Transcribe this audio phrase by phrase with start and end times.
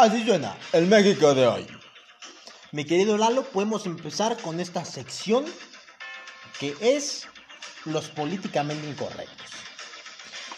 [0.00, 1.66] Así suena el México de hoy.
[2.72, 5.44] Mi querido Lalo, podemos empezar con esta sección
[6.58, 7.28] que es
[7.84, 9.46] los políticamente incorrectos.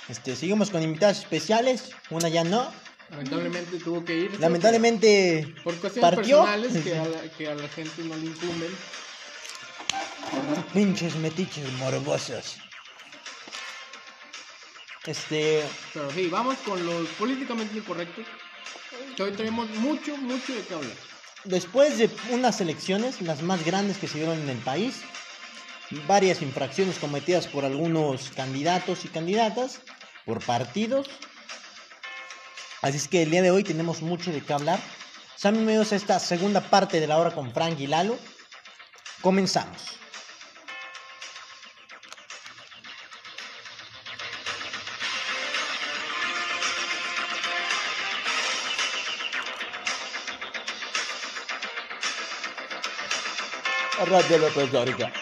[0.08, 2.72] Este, seguimos con invitados especiales, una ya no.
[3.10, 4.38] Lamentablemente tuvo que ir.
[4.38, 6.44] Lamentablemente Por cuestiones partió.
[6.44, 8.76] personales que a, la, que a la gente no le incumben.
[10.72, 12.58] Pinches metiches morbosos.
[15.04, 18.24] Este, Pero sí, vamos con los políticamente incorrectos.
[19.20, 20.96] Hoy tenemos mucho, mucho de qué hablar.
[21.44, 25.02] después de unas elecciones, las más grandes que se dieron en el país,
[26.06, 29.80] varias infracciones cometidas por algunos candidatos y candidatas,
[30.24, 31.10] por partidos.
[32.80, 34.80] Así es que el día de hoy tenemos mucho de qué hablar.
[35.36, 38.18] Sean bienvenidos a esta segunda parte de la hora con Frank y Lalo.
[39.20, 40.01] Comenzamos.
[54.12, 55.21] రాజ్యాల యొక్క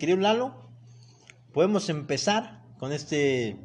[0.00, 0.72] querido Lalo,
[1.52, 3.56] podemos empezar con este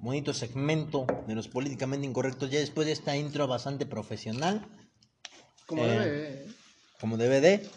[0.00, 4.66] bonito segmento de los políticamente incorrectos ya después de esta intro bastante profesional,
[5.66, 6.46] Como Eh, debe.
[7.00, 7.70] como DVD.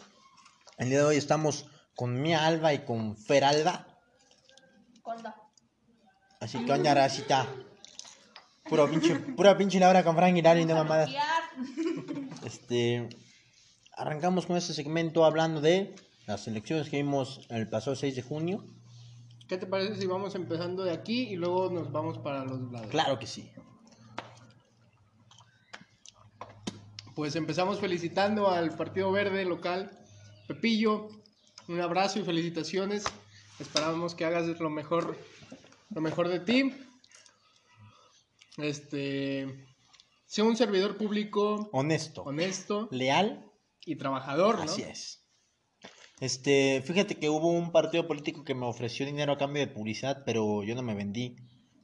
[0.80, 3.88] El día de hoy estamos con Mia Alba y con Fer Alba.
[5.04, 5.36] Conda.
[6.42, 7.48] Así que oña racita.
[8.68, 11.08] Puro pinche, pura pinche Laura con Frank y Lalo y no mamada.
[12.44, 13.08] Este,
[13.94, 15.94] arrancamos con este segmento hablando de
[16.28, 18.64] las elecciones que vimos el pasado 6 de junio.
[19.48, 22.88] ¿Qué te parece si vamos empezando de aquí y luego nos vamos para los lados?
[22.90, 23.52] Claro que sí.
[27.14, 29.92] Pues empezamos felicitando al Partido Verde local.
[30.48, 31.08] Pepillo,
[31.68, 33.04] un abrazo y felicitaciones.
[33.60, 35.18] Esperamos que hagas lo mejor,
[35.92, 36.74] lo mejor de ti.
[38.58, 39.68] Este,
[40.26, 43.52] sea un servidor público Honesto, honesto leal,
[43.86, 44.64] y trabajador, ¿no?
[44.64, 45.25] así es.
[46.20, 50.24] Este, fíjate que hubo un partido político que me ofreció dinero a cambio de publicidad,
[50.26, 51.36] pero yo no me vendí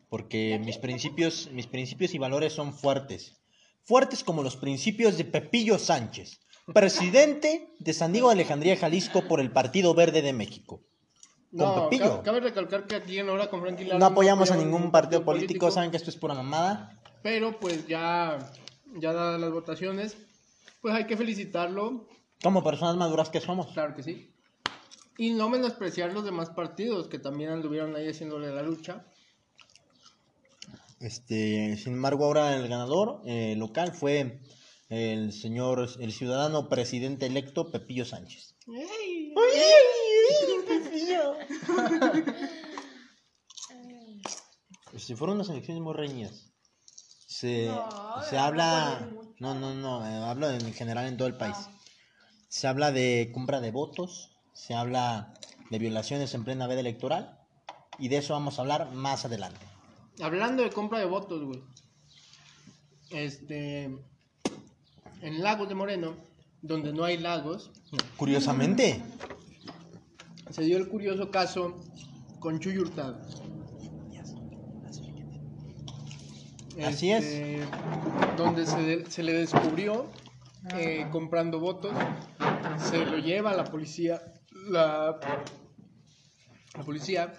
[0.09, 3.37] porque mis principios, mis principios y valores son fuertes.
[3.83, 6.41] Fuertes como los principios de Pepillo Sánchez,
[6.73, 10.81] presidente de San Diego de Alejandría, Jalisco por el Partido Verde de México.
[11.49, 12.23] Con No, Pepillo.
[12.23, 15.71] cabe recalcar que aquí en Hora con Frankie Lara No apoyamos a ningún partido político,
[15.71, 17.01] saben que esto es pura mamada.
[17.23, 18.37] Pero pues ya,
[18.95, 20.15] ya dadas las votaciones,
[20.81, 22.07] pues hay que felicitarlo,
[22.43, 23.67] Como personas maduras que somos.
[23.73, 24.33] claro que sí.
[25.17, 29.05] Y no menospreciar los demás partidos que también anduvieron ahí haciéndole la lucha.
[30.99, 34.41] Este, sin embargo, ahora el ganador eh, local fue
[34.89, 38.55] el señor, el ciudadano presidente electo Pepillo Sánchez.
[38.67, 39.33] ¡Ey!
[44.97, 46.51] Si fueron unas elecciones muy reñidas.
[47.27, 47.89] Se, No,
[48.29, 49.09] se habla,
[49.39, 51.55] no, no, no, eh, hablo en general en todo el país.
[52.51, 55.33] Se habla de compra de votos, se habla
[55.69, 57.39] de violaciones en plena veda electoral
[57.97, 59.65] y de eso vamos a hablar más adelante.
[60.21, 61.63] Hablando de compra de votos, güey.
[63.09, 63.85] Este.
[65.21, 66.17] En Lagos de Moreno,
[66.61, 67.71] donde no hay lagos,
[68.17, 69.01] Curiosamente,
[70.49, 71.79] se dio el curioso caso
[72.41, 73.21] con Chuy Hurtado.
[76.83, 77.23] Así es.
[77.23, 77.65] Este,
[78.35, 80.09] Donde se, se le descubrió
[80.75, 81.91] eh, comprando votos.
[82.89, 84.21] Se lo lleva a la policía.
[84.69, 85.19] La,
[86.75, 87.33] la policía.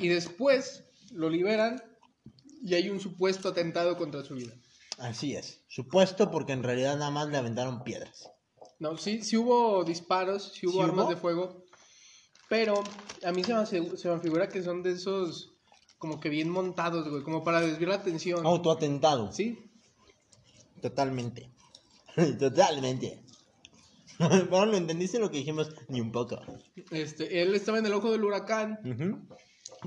[0.00, 1.82] Y después lo liberan.
[2.62, 4.52] Y hay un supuesto atentado contra su vida.
[4.98, 5.62] así es.
[5.68, 8.28] Supuesto porque en realidad nada más le aventaron piedras.
[8.78, 11.10] No, sí, sí hubo disparos, sí hubo ¿Sí armas hubo?
[11.14, 11.64] de fuego.
[12.48, 12.82] Pero
[13.24, 15.52] a mí se me, hace- se me figura que son de esos
[15.98, 18.44] como que bien montados, güey, como para desviar la atención.
[18.46, 19.32] Autoatentado.
[19.32, 19.58] Sí,
[20.82, 21.50] Totalmente.
[22.38, 23.22] Totalmente.
[24.50, 26.38] Pero no entendiste lo que dijimos ni un poco.
[26.90, 28.78] este, él estaba en el ojo del huracán.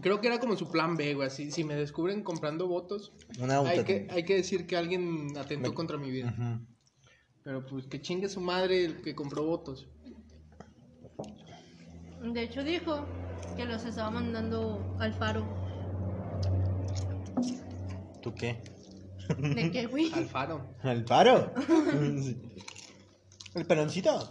[0.01, 1.27] Creo que era como su plan B, güey.
[1.27, 3.85] Así, si me descubren comprando votos, Una hay auto.
[3.85, 6.33] que, hay que decir que alguien atentó Me- contra mi vida.
[7.43, 9.87] Pero pues que chingue su madre el que compró votos.
[12.21, 13.05] De hecho dijo
[13.55, 15.45] que los estaba mandando al faro.
[18.21, 18.61] ¿Tú qué?
[19.37, 20.11] ¿De qué, güey?
[20.13, 20.75] Alfaro.
[20.81, 21.53] ¿Al paro?
[23.55, 24.29] ¿El peloncito?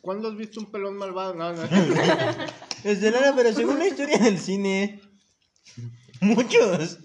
[0.00, 1.34] ¿Cuándo has visto un pelón malvado?
[1.34, 1.62] No, no.
[2.84, 5.00] Es de Lara, pero según la historia del cine.
[6.20, 6.98] Muchos.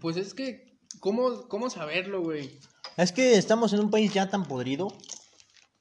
[0.00, 2.58] Pues es que, ¿cómo, cómo saberlo, güey?
[2.96, 4.88] Es que estamos en un país ya tan podrido,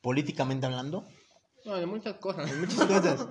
[0.01, 1.05] políticamente hablando,
[1.65, 2.51] No, de muchas cosas.
[2.51, 3.27] en muchas cosas.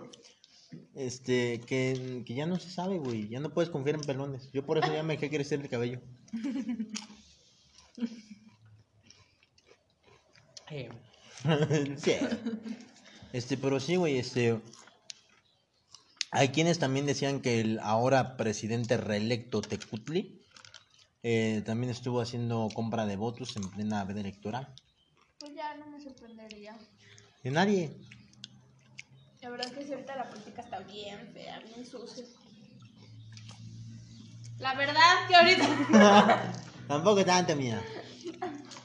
[0.94, 3.28] Este, que, que ya no se sabe, güey.
[3.28, 4.50] Ya no puedes confiar en pelones.
[4.52, 6.00] Yo por eso ya me dejé crecer el cabello.
[11.96, 12.16] Sí.
[13.32, 14.60] Este, pero sí, güey, este.
[16.30, 20.44] Hay quienes también decían que el ahora presidente reelecto Tecutli
[21.22, 24.74] eh, también estuvo haciendo compra de votos en plena veda electoral.
[25.38, 26.76] Pues ya no me sorprendería.
[27.42, 27.96] De nadie.
[29.42, 32.24] La verdad es que ahorita la política está bien fea, bien sucia.
[34.58, 36.52] La verdad que ahorita...
[36.88, 37.82] Tampoco tanto, mía.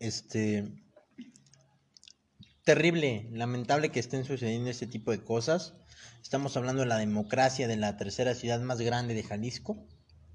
[0.00, 0.70] Este.
[2.64, 5.74] Terrible, lamentable que estén sucediendo este tipo de cosas.
[6.22, 9.86] Estamos hablando de la democracia de la tercera ciudad más grande de Jalisco,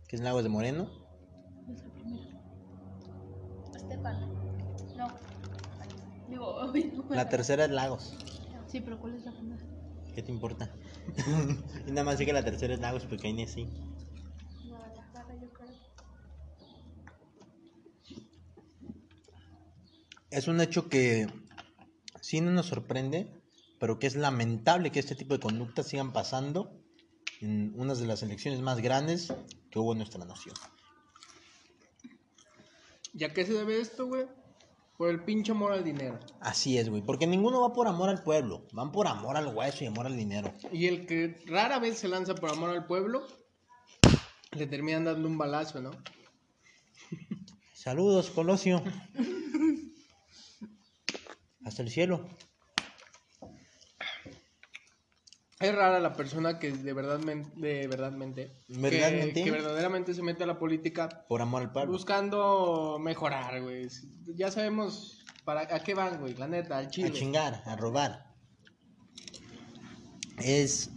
[0.08, 0.90] que es Lagos de Moreno.
[4.98, 5.08] No.
[6.28, 7.16] Digo, uy, no.
[7.16, 8.18] La tercera es Lagos.
[8.68, 9.62] Sí, pero ¿cuál es la primera?
[10.16, 10.70] ¿Qué te importa?
[11.88, 13.68] y nada más sé que la tercera es Lagos porque ahí nací.
[14.68, 15.70] Guadalajara, yo creo.
[20.34, 21.28] Es un hecho que
[22.20, 23.28] sí no nos sorprende,
[23.80, 26.72] pero que es lamentable que este tipo de conductas sigan pasando
[27.40, 29.32] en una de las elecciones más grandes
[29.70, 30.56] que hubo en nuestra nación.
[33.14, 34.26] ¿Ya qué se debe esto, güey?
[34.98, 36.20] Por el pinche amor al dinero.
[36.40, 39.84] Así es, güey, porque ninguno va por amor al pueblo, van por amor al hueso
[39.84, 40.52] y amor al dinero.
[40.72, 43.28] Y el que rara vez se lanza por amor al pueblo,
[44.52, 45.92] le terminan dando un balazo, ¿no?
[47.76, 48.82] Saludos, Colosio.
[51.66, 52.28] Hasta el cielo.
[55.60, 59.44] Es rara la persona que de verdad, de verdadmente, que- ¿Verdadmente?
[59.46, 61.94] Que, verdaderamente se mete a la política Por amor al pueblo.
[61.94, 63.88] buscando mejorar, güey.
[64.36, 67.12] Ya sabemos para a qué van, güey, la neta, al A chile.
[67.14, 68.34] chingar, a robar.
[70.44, 70.90] Es.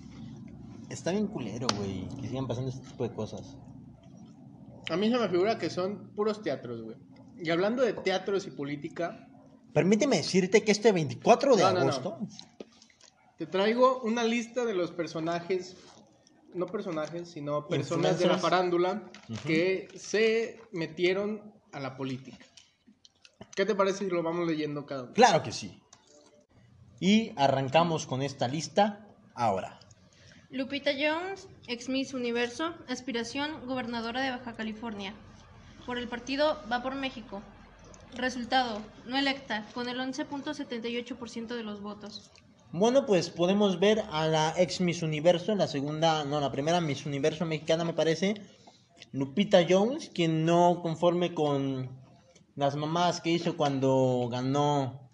[0.91, 3.57] Está bien culero, güey, que sigan pasando este tipo de cosas.
[4.91, 6.97] A mí se me figura que son puros teatros, güey.
[7.41, 9.29] Y hablando de teatros y política,
[9.73, 11.81] Permíteme decirte que este 24 de No, no, no.
[11.83, 12.19] agosto.
[13.37, 15.77] te traigo una lista de los personajes,
[16.55, 19.11] no personajes, sino personas de la farándula
[19.47, 22.39] que se metieron a la política.
[23.55, 25.13] ¿Qué te parece si lo vamos leyendo cada uno?
[25.13, 25.81] Claro que sí.
[27.01, 29.79] Y arrancamos con esta lista ahora.
[30.51, 35.15] Lupita Jones, ex Miss Universo, aspiración gobernadora de Baja California.
[35.85, 37.43] Por el partido Va por México.
[38.15, 42.31] Resultado, no electa, con el 11.78% de los votos.
[42.73, 47.07] Bueno, pues podemos ver a la ex Miss Universo, la segunda, no, la primera Miss
[47.07, 48.35] Universo mexicana me parece,
[49.13, 51.89] Lupita Jones, quien no conforme con
[52.55, 55.11] las mamás que hizo cuando ganó,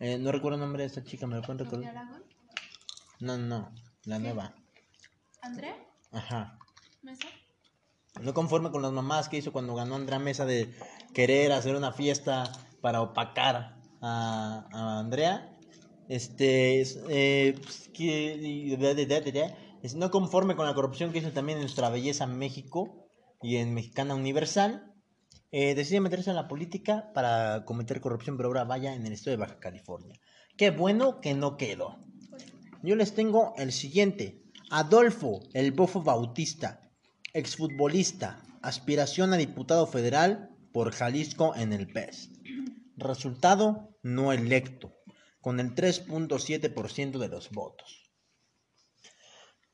[0.00, 1.94] eh, no recuerdo el nombre de esta chica, ¿me lo pueden recordar?
[3.20, 3.72] No, no,
[4.04, 4.54] la nueva.
[5.42, 5.76] ¿Andrea?
[6.12, 6.58] Ajá.
[7.02, 7.28] ¿Mesa?
[8.20, 10.74] No conforme con las mamás que hizo cuando ganó Andrea Mesa de
[11.12, 15.54] querer hacer una fiesta para opacar a, Andrea.
[16.08, 16.84] Este,
[19.94, 23.08] no conforme con la corrupción que hizo también en Nuestra Belleza México
[23.42, 24.94] y en Mexicana Universal,
[25.50, 29.36] eh, decide meterse en la política para cometer corrupción, pero ahora vaya en el estado
[29.36, 30.14] de Baja California.
[30.56, 31.98] Qué bueno que no quedó.
[32.82, 34.42] Yo les tengo el siguiente.
[34.70, 36.90] Adolfo, el bofo Bautista,
[37.32, 42.30] exfutbolista, aspiración a diputado federal por Jalisco en el PES.
[42.96, 44.92] Resultado no electo,
[45.40, 48.04] con el 3.7% de los votos.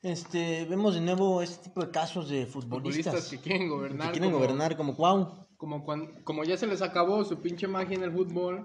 [0.02, 4.08] Este, vemos de nuevo este tipo de casos de futbolistas, Futbolistas que quieren gobernar.
[4.08, 5.46] que quieren como- gobernar como Cuau.
[5.56, 8.62] Como, cuan- como ya se les acabó su pinche magia en el fútbol,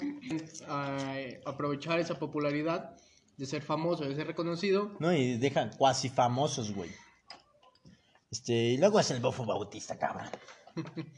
[1.46, 2.98] aprovechar esa popularidad
[3.38, 4.92] de ser famoso, de ser reconocido.
[5.00, 5.14] ¿no?
[5.14, 6.90] Y dejan cuasi famosos, güey.
[8.32, 10.28] Este, y luego es el bofo Bautista, cabrón.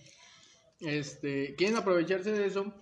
[0.82, 2.74] Este, quieren aprovecharse de eso,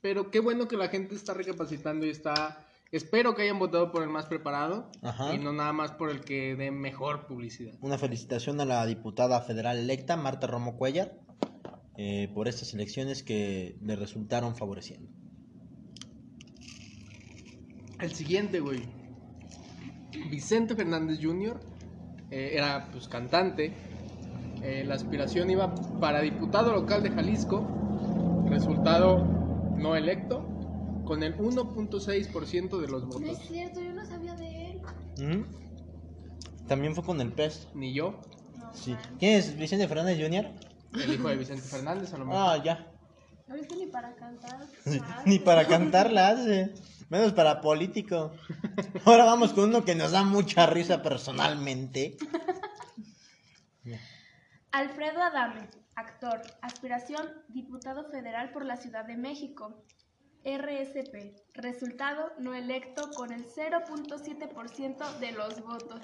[0.00, 2.66] pero qué bueno que la gente está recapacitando y está.
[2.92, 5.32] Espero que hayan votado por el más preparado Ajá.
[5.32, 7.74] y no nada más por el que dé mejor publicidad.
[7.80, 11.20] Una felicitación a la diputada federal electa, Marta Romo Cuellar,
[11.96, 15.08] eh, por estas elecciones que le resultaron favoreciendo.
[18.00, 18.82] El siguiente, güey.
[20.30, 21.60] Vicente Fernández Jr.
[22.30, 23.72] eh, era pues cantante.
[24.62, 27.66] Eh, la aspiración iba para diputado local de Jalisco.
[28.48, 29.24] Resultado
[29.76, 30.46] no electo.
[31.04, 33.38] Con el 1.6% de los No es votos.
[33.48, 34.80] cierto, yo no sabía de él.
[35.18, 36.66] ¿Mm?
[36.68, 37.66] También fue con el pez.
[37.74, 38.20] Ni yo.
[38.58, 38.94] No, Sí.
[39.18, 39.56] ¿Quién es?
[39.56, 40.46] ¿Vicente Fernández Jr.?
[41.02, 42.42] El hijo de Vicente Fernández, a lo mejor.
[42.46, 42.86] Ah, ya.
[43.48, 44.60] Ahorita ni para cantar.
[45.26, 46.72] Ni para cantar la hace.
[47.08, 48.30] Menos para político.
[49.04, 52.16] Ahora vamos con uno que nos da mucha risa personalmente.
[54.72, 59.84] Alfredo Adame, actor, aspiración, diputado federal por la Ciudad de México.
[60.42, 66.00] RSP, resultado no electo con el 0.7% de los votos.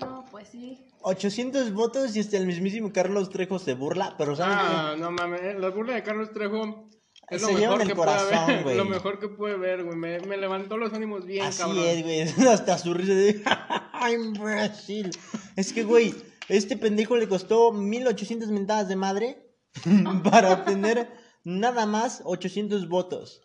[0.00, 0.88] No, pues sí.
[1.02, 5.40] 800 votos y este el mismísimo Carlos Trejo se burla, pero ¿saben Ah, no mames,
[5.42, 6.88] eh, la burla de Carlos Trejo
[7.28, 8.76] es Se lo mejor el que puede corazón, haber, güey.
[8.78, 9.96] lo mejor que puede ver, güey.
[9.96, 11.84] Me, me levantó los ánimos bien, Así cabrón.
[11.84, 12.22] es, güey.
[12.48, 13.44] Hasta su risa de
[14.12, 15.10] imbécil.
[15.54, 16.12] Es que, güey,
[16.48, 19.52] este pendejo le costó 1800 mentadas de madre
[20.30, 21.10] para obtener
[21.44, 23.42] nada más 800 votos.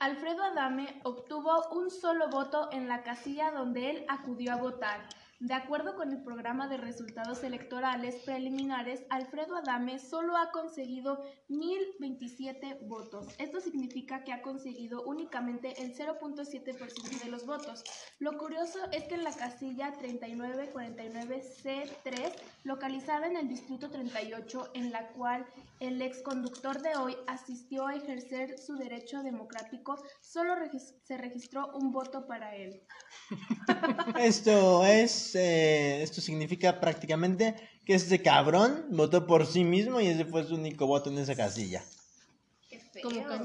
[0.00, 5.08] Alfredo Adame obtuvo un solo voto en la casilla donde él acudió a votar.
[5.44, 12.88] De acuerdo con el programa de resultados electorales preliminares, Alfredo Adame solo ha conseguido 1.027
[12.88, 13.26] votos.
[13.36, 17.84] Esto significa que ha conseguido únicamente el 0.7% de los votos.
[18.20, 22.32] Lo curioso es que en la casilla 3949C3,
[22.62, 25.44] localizada en el distrito 38, en la cual
[25.78, 30.54] el ex conductor de hoy asistió a ejercer su derecho democrático, solo
[31.02, 32.80] se registró un voto para él.
[34.18, 40.24] Esto es, eh, esto significa prácticamente que este cabrón votó por sí mismo y ese
[40.24, 41.84] fue su único voto en esa casilla.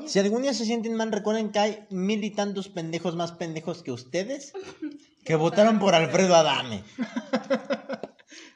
[0.06, 3.84] Si algún día se sienten mal, recuerden que hay mil y tantos pendejos más pendejos
[3.84, 4.54] que ustedes
[5.26, 6.84] que votaron por Alfredo Adame.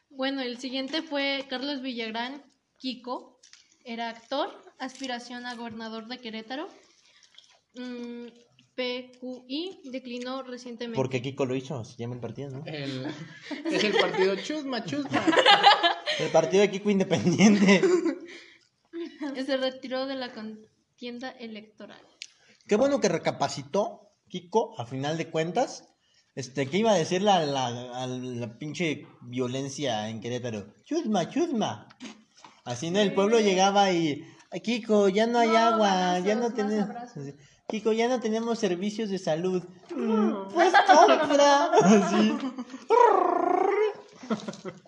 [0.09, 2.43] Bueno, el siguiente fue Carlos Villagrán
[2.77, 3.39] Kiko.
[3.83, 4.49] Era actor,
[4.79, 6.69] aspiración a gobernador de Querétaro.
[7.75, 8.27] Mm,
[8.75, 10.95] PQI declinó recientemente.
[10.95, 12.63] Porque Kiko lo hizo, se llama el partido, ¿no?
[12.65, 13.05] El-
[13.65, 15.23] es el partido chusma, chusma.
[16.19, 17.81] El partido de Kiko Independiente.
[19.45, 22.01] Se retiró de la contienda electoral.
[22.67, 25.89] Qué bueno que recapacitó Kiko, a final de cuentas.
[26.35, 30.73] Este, ¿qué iba a decir la, la, a la pinche violencia en Querétaro?
[30.83, 31.87] Chusma, chusma.
[32.65, 36.45] Así en el pueblo llegaba y, "Ay, Kiko, ya no hay No, agua, ya no
[36.47, 37.23] abrazos.
[37.67, 39.63] Kiko, ya no tenemos servicios de salud.
[39.95, 41.65] "Mm, pues compra.
[41.81, 42.37] Así.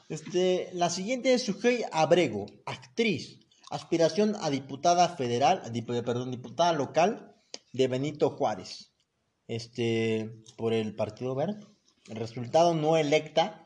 [0.10, 3.40] Este, la siguiente es Sujei Abrego, actriz,
[3.70, 7.36] aspiración a diputada federal, dip- perdón, diputada local
[7.74, 8.92] de Benito Juárez.
[9.48, 11.60] Este, por el Partido Verde.
[12.08, 13.65] El resultado no electa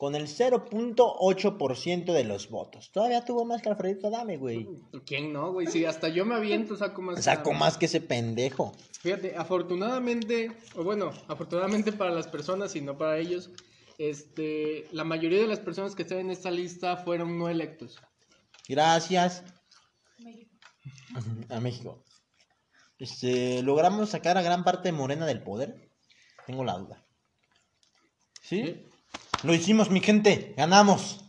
[0.00, 2.90] con el 0.8% de los votos.
[2.90, 4.66] Todavía tuvo más que Alfredito Adame, güey.
[5.04, 5.66] ¿Quién no, güey?
[5.66, 7.22] Sí, hasta yo me aviento, saco más.
[7.22, 8.72] Sacó más que ese pendejo.
[9.02, 13.50] Fíjate, afortunadamente, o bueno, afortunadamente para las personas y no para ellos,
[13.98, 18.00] este, la mayoría de las personas que están en esta lista fueron no electos.
[18.70, 19.44] Gracias
[21.50, 22.02] a México.
[22.98, 25.90] Este, logramos sacar a gran parte de Morena del poder.
[26.46, 27.04] Tengo la duda.
[28.40, 28.64] ¿Sí?
[28.64, 28.89] ¿Sí?
[29.42, 30.54] Lo hicimos, mi gente.
[30.56, 31.24] Ganamos.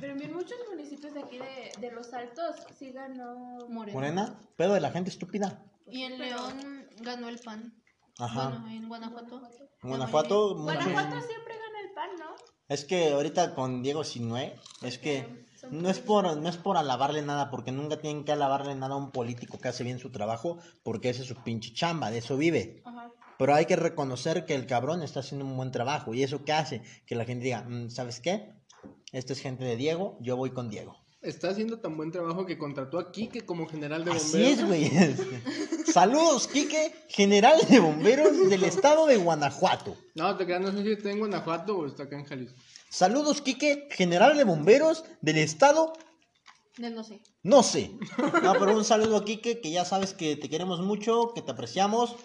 [0.00, 3.92] Pero en muchos municipios de aquí de, de Los Altos sí ganó Moreno.
[3.98, 5.62] Morena, pedo de la gente estúpida.
[5.86, 7.74] Y en León ganó el PAN.
[8.18, 8.48] Ajá.
[8.50, 9.42] Bueno, en Guanajuato.
[9.82, 12.34] En Guanajuato, muchos- Guanajuato siempre gana el PAN, ¿no?
[12.68, 17.20] Es que ahorita con Diego Sinue, es que no es por no es por alabarle
[17.20, 20.58] nada, porque nunca tienen que alabarle nada a un político que hace bien su trabajo,
[20.82, 22.80] porque ese es su pinche chamba, de eso vive.
[22.86, 23.10] Ajá.
[23.38, 26.14] Pero hay que reconocer que el cabrón está haciendo un buen trabajo.
[26.14, 26.82] ¿Y eso qué hace?
[27.06, 28.52] Que la gente diga, "Mm, ¿sabes qué?
[29.12, 30.96] Esta es gente de Diego, yo voy con Diego.
[31.22, 34.34] Está haciendo tan buen trabajo que contrató a Quique como general de bomberos.
[34.34, 34.90] Así es, güey.
[35.92, 39.96] Saludos, Quique, general de bomberos del estado de Guanajuato.
[40.14, 42.58] No, te creas, no sé si está en Guanajuato o está acá en Jalisco.
[42.90, 45.94] Saludos, Quique, general de bomberos del estado
[46.76, 47.22] De no sé.
[47.42, 47.90] No sé.
[48.42, 51.52] No, pero un saludo a Kike, que ya sabes que te queremos mucho, que te
[51.52, 52.16] apreciamos.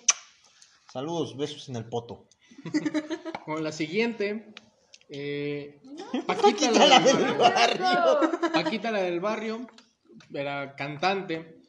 [0.91, 2.27] Saludos, besos en el poto.
[3.45, 4.53] Con la siguiente,
[5.09, 5.81] eh,
[6.25, 7.37] Paquita, Paquita, la la del barrio.
[7.37, 8.51] barrio.
[8.53, 9.67] Paquita, la del barrio,
[10.33, 11.61] era cantante,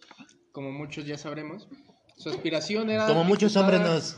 [0.52, 1.68] como muchos ya sabremos.
[2.16, 3.06] Su aspiración era.
[3.06, 4.16] Como muchos hombres nos.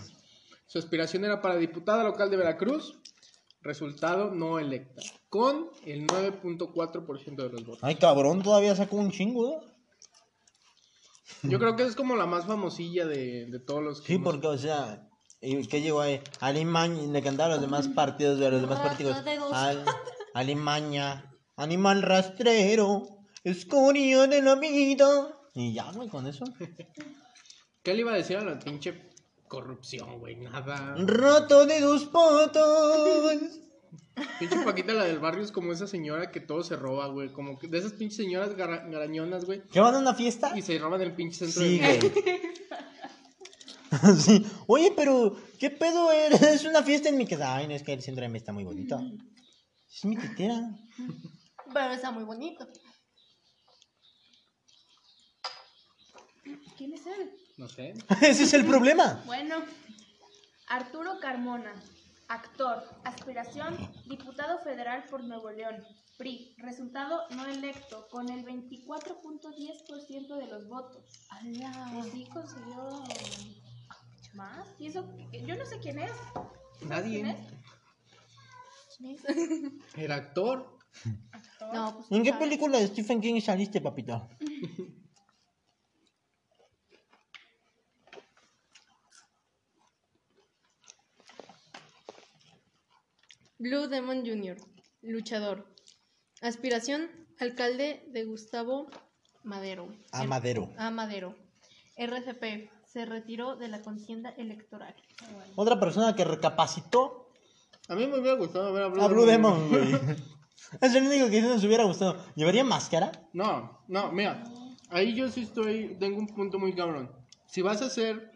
[0.66, 2.99] Su aspiración era para diputada local de Veracruz.
[3.61, 5.02] Resultado no electa.
[5.28, 7.85] Con el 9.4% de los votos.
[7.85, 9.61] Ay, cabrón, todavía sacó un chingo.
[11.42, 14.32] Yo creo que es como la más famosilla de, de todos los que Sí, hemos-
[14.32, 15.08] porque, o sea,
[15.40, 16.20] ¿y ¿qué llegó ahí?
[16.40, 19.16] Alemania, le cantaba a los demás partidos, de los demás partidos.
[19.52, 19.84] Al-
[20.34, 23.06] Alemania, animal rastrero,
[23.44, 25.38] escoria de la vida.
[25.54, 26.44] Y ya, güey, con eso.
[27.82, 29.10] ¿Qué le iba a decir a la pinche
[29.48, 30.36] corrupción, güey?
[30.36, 30.94] Nada.
[30.96, 33.58] Rato de dos patas.
[34.38, 37.30] Pinche Paquita, la del barrio, es como esa señora que todo se roba, güey.
[37.32, 39.62] Como que de esas pinches señoras gara- garañonas, güey.
[39.68, 40.56] ¿Que van a una fiesta?
[40.56, 41.99] Y se roban el pinche centro Sí, de...
[41.99, 42.12] güey.
[44.18, 44.46] sí.
[44.66, 46.42] Oye, pero, ¿qué pedo eres?
[46.42, 47.56] Es una fiesta en mi casa.
[47.56, 49.00] Ay, no, es que el centro de mí está muy bonito.
[49.94, 50.70] Es mi tetera.
[51.72, 52.66] Pero está muy bonito.
[56.76, 57.30] ¿Quién es él?
[57.56, 57.94] No sé.
[58.22, 59.22] Ese es el problema.
[59.26, 59.56] Bueno,
[60.68, 61.72] Arturo Carmona,
[62.28, 63.76] actor, aspiración,
[64.06, 65.84] diputado federal por Nuevo León,
[66.18, 71.26] PRI, resultado no electo, con el 24.10% de los votos.
[71.92, 73.04] Pues sí, consiguió
[74.34, 74.66] más.
[74.78, 75.04] ¿Y eso?
[75.46, 76.12] Yo no sé quién es.
[76.78, 77.30] ¿Quién Nadie.
[77.30, 77.36] es?
[79.96, 80.78] Era actor.
[81.32, 81.74] Actor.
[81.74, 82.12] No, pues.
[82.12, 82.46] ¿En qué ¿sabes?
[82.46, 84.28] película de Stephen King saliste, papito?
[93.62, 94.57] Blue Demon Jr.,
[95.02, 95.73] luchador.
[96.40, 98.88] Aspiración, alcalde de Gustavo
[99.45, 99.87] Madero.
[100.11, 100.73] A Madero.
[100.76, 101.37] A Madero.
[101.97, 104.97] RCP, se retiró de la contienda electoral.
[105.54, 107.31] Otra persona que recapacitó
[107.87, 109.92] A mí me hubiera gustado ver a Blue, a Blue Demon, güey.
[110.81, 112.16] Es el único que sí nos hubiera gustado.
[112.35, 113.12] ¿Llevaría máscara?
[113.33, 114.42] No, no, mira.
[114.88, 117.12] Ahí yo sí estoy, tengo un punto muy cabrón.
[117.46, 118.33] Si vas a ser,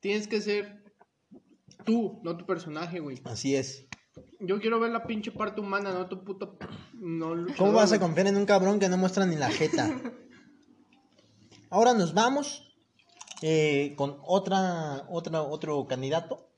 [0.00, 0.82] tienes que ser
[1.84, 3.20] tú, no tu personaje, güey.
[3.24, 3.86] Así es.
[4.40, 6.58] Yo quiero ver la pinche parte humana, no tu puto...
[6.94, 9.90] No, ¿Cómo vas a confiar en un cabrón que no muestra ni la jeta?
[11.70, 12.66] Ahora nos vamos
[13.42, 16.48] eh, con otra, otra, otro candidato.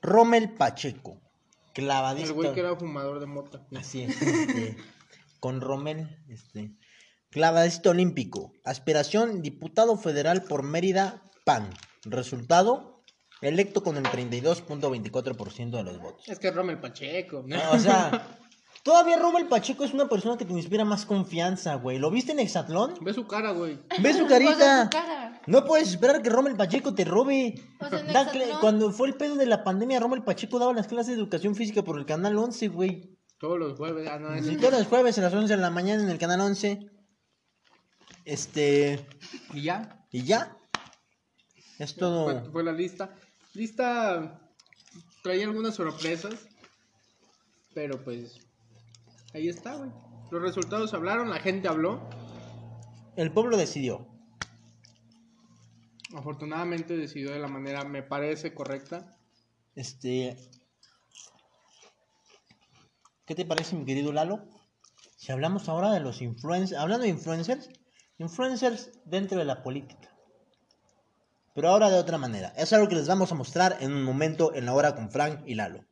[0.00, 1.20] Rommel Pacheco.
[1.74, 2.28] Clavadista.
[2.28, 3.66] El güey que era fumador de mota.
[3.76, 4.20] Así es.
[4.20, 4.76] este,
[5.40, 6.76] con Rommel, este.
[7.30, 8.52] Clavadista olímpico.
[8.64, 11.70] Aspiración, diputado federal por Mérida, PAN.
[12.04, 12.91] Resultado,
[13.42, 16.28] electo con el 32.24% de los votos.
[16.28, 17.44] Es que es Rommel Pacheco.
[17.46, 17.56] ¿no?
[17.72, 18.38] O sea,
[18.82, 21.98] todavía Rommel Pacheco es una persona que te inspira más confianza, güey.
[21.98, 22.94] ¿Lo viste en Exatlón?
[23.00, 23.78] Ve su cara, güey.
[24.00, 24.84] Ve su O sea, carita.
[24.84, 25.40] su cara.
[25.46, 27.54] No puedes esperar que Rommel Pacheco te robe.
[27.80, 31.08] O sea, en Cuando fue el pedo de la pandemia, Rommel Pacheco daba las clases
[31.16, 33.18] de educación física por el canal 11, güey.
[33.38, 34.08] Todos los jueves.
[34.08, 34.46] Ah, no, es...
[34.48, 36.78] Y todos los jueves a las 11 de la mañana en el canal 11.
[38.24, 39.04] Este.
[39.52, 40.06] Y ya.
[40.12, 40.56] Y ya.
[41.80, 42.24] Es todo.
[42.24, 43.16] Fue, fue la lista.
[43.54, 44.40] Lista
[45.22, 46.34] traía algunas sorpresas.
[47.74, 48.40] Pero pues.
[49.34, 49.90] Ahí está, güey.
[50.30, 52.08] Los resultados hablaron, la gente habló.
[53.16, 54.06] El pueblo decidió.
[56.14, 59.16] Afortunadamente decidió de la manera, me parece correcta.
[59.74, 60.36] Este.
[63.26, 64.44] ¿Qué te parece, mi querido Lalo?
[65.16, 66.80] Si hablamos ahora de los influencers.
[66.80, 67.70] Hablando de influencers.
[68.18, 70.11] Influencers dentro de la política.
[71.54, 72.52] Pero ahora de otra manera.
[72.56, 75.40] Es algo que les vamos a mostrar en un momento en la hora con Frank
[75.46, 75.84] y Lalo.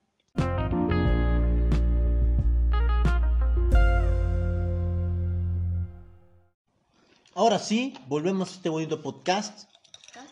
[7.34, 9.68] Ahora sí, volvemos a este bonito podcast.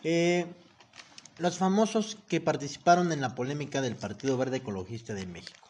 [0.03, 0.45] Eh,
[1.37, 5.68] los famosos que participaron en la polémica del Partido Verde Ecologista de México.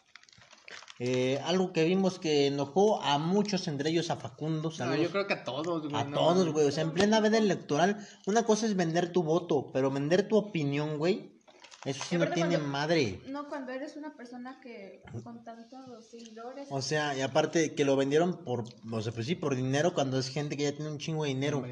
[1.02, 4.70] Eh, algo que vimos que enojó a muchos, entre ellos a Facundo.
[4.78, 5.94] No, yo creo que a todos, güey.
[5.94, 6.66] A no todos, güey.
[6.66, 10.36] O sea, en plena veda electoral, una cosa es vender tu voto, pero vender tu
[10.36, 11.40] opinión, güey,
[11.86, 13.22] eso sí no tiene cuando- madre.
[13.28, 16.68] No, cuando eres una persona que con tantos seguidores.
[16.70, 20.18] O sea, y aparte que lo vendieron por, o sea, pues sí, por dinero cuando
[20.18, 21.64] es gente que ya tiene un chingo de dinero.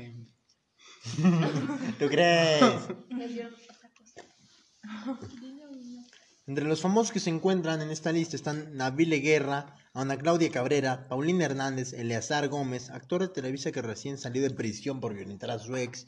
[1.98, 2.62] ¿Tú crees?
[6.48, 11.06] Entre los famosos que se encuentran en esta lista están Nabile Guerra, Ana Claudia Cabrera,
[11.06, 15.58] Paulina Hernández, Eleazar Gómez, actor de Televisa que recién salió de prisión por violentar a
[15.58, 16.06] su ex.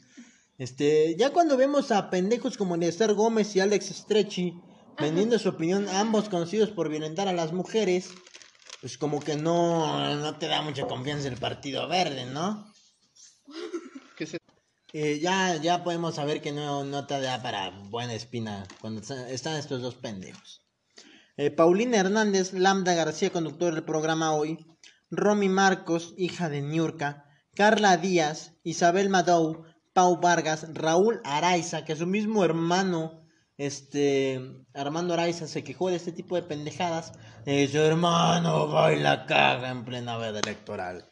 [0.57, 4.59] Este, ya cuando vemos a pendejos como Eleazar Gómez y Alex Stretchy
[4.99, 8.09] vendiendo su opinión, ambos conocidos por violentar a las mujeres,
[8.81, 12.70] pues como que no, no te da mucha confianza el Partido Verde, ¿no?
[14.91, 18.67] ¿Qué se- Eh, ya, ya podemos saber que no, no te da para buena espina
[18.81, 20.61] cuando está- están estos dos pendejos.
[21.37, 24.57] Eh, Paulina Hernández, Lambda García, conductor del programa hoy.
[25.09, 27.25] Romy Marcos, hija de Niurka.
[27.55, 33.25] Carla Díaz, Isabel Madou, Pau Vargas, Raúl Araiza, que su mismo hermano,
[33.57, 34.39] este,
[34.73, 37.11] Armando Araiza, se quejó de este tipo de pendejadas.
[37.45, 41.11] Eh, su hermano va y la caga en plena veda electoral.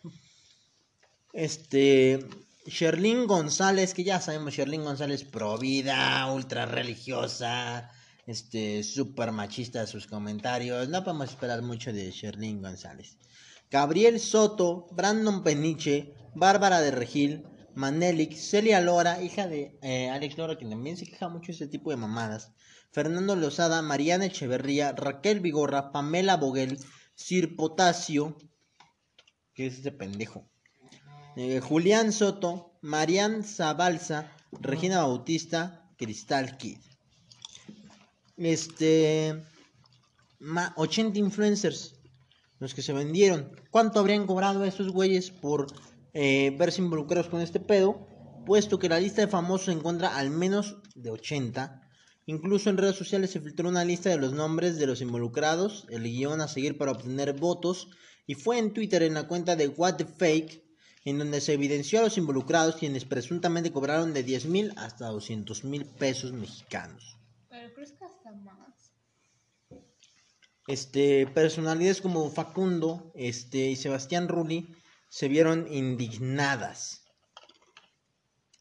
[1.33, 2.25] Este,
[2.69, 7.89] Sherlyn González, que ya sabemos, Sherlyn González pro vida, ultra religiosa,
[8.27, 10.88] este, súper machista sus comentarios.
[10.88, 13.17] No podemos esperar mucho de Sherlyn González.
[13.71, 20.55] Gabriel Soto, Brandon Peniche, Bárbara de Regil, Manelik, Celia Lora, hija de eh, Alex Lora,
[20.55, 22.51] quien también se queja mucho de este tipo de mamadas.
[22.91, 26.77] Fernando Lozada, Mariana Echeverría, Raquel Vigorra, Pamela Boguel,
[27.15, 28.38] Sir Potasio,
[29.53, 30.49] que es ese pendejo.
[31.41, 36.80] Eh, Julián Soto, Marian Zabalza, Regina Bautista, Cristal Kid.
[38.36, 39.41] Este.
[40.39, 41.95] ma- 80 influencers.
[42.60, 43.56] Los que se vendieron.
[43.71, 45.67] ¿Cuánto habrían cobrado esos güeyes por
[46.13, 48.06] eh, verse involucrados con este pedo?
[48.45, 51.82] Puesto que la lista de famosos se encuentra al menos de 80.
[52.25, 56.04] Incluso en redes sociales se filtró una lista de los nombres de los involucrados, el
[56.04, 57.88] guion a seguir para obtener votos,
[58.28, 60.68] y fue en Twitter en la cuenta de What the Fake,
[61.05, 65.63] en donde se evidenció a los involucrados quienes presuntamente cobraron de 10 mil hasta 200
[65.63, 67.17] mil pesos mexicanos.
[67.49, 68.91] Pero creo que hasta más.
[70.67, 74.75] Este, personalidades como Facundo este, y Sebastián Rulli
[75.09, 77.05] se vieron indignadas.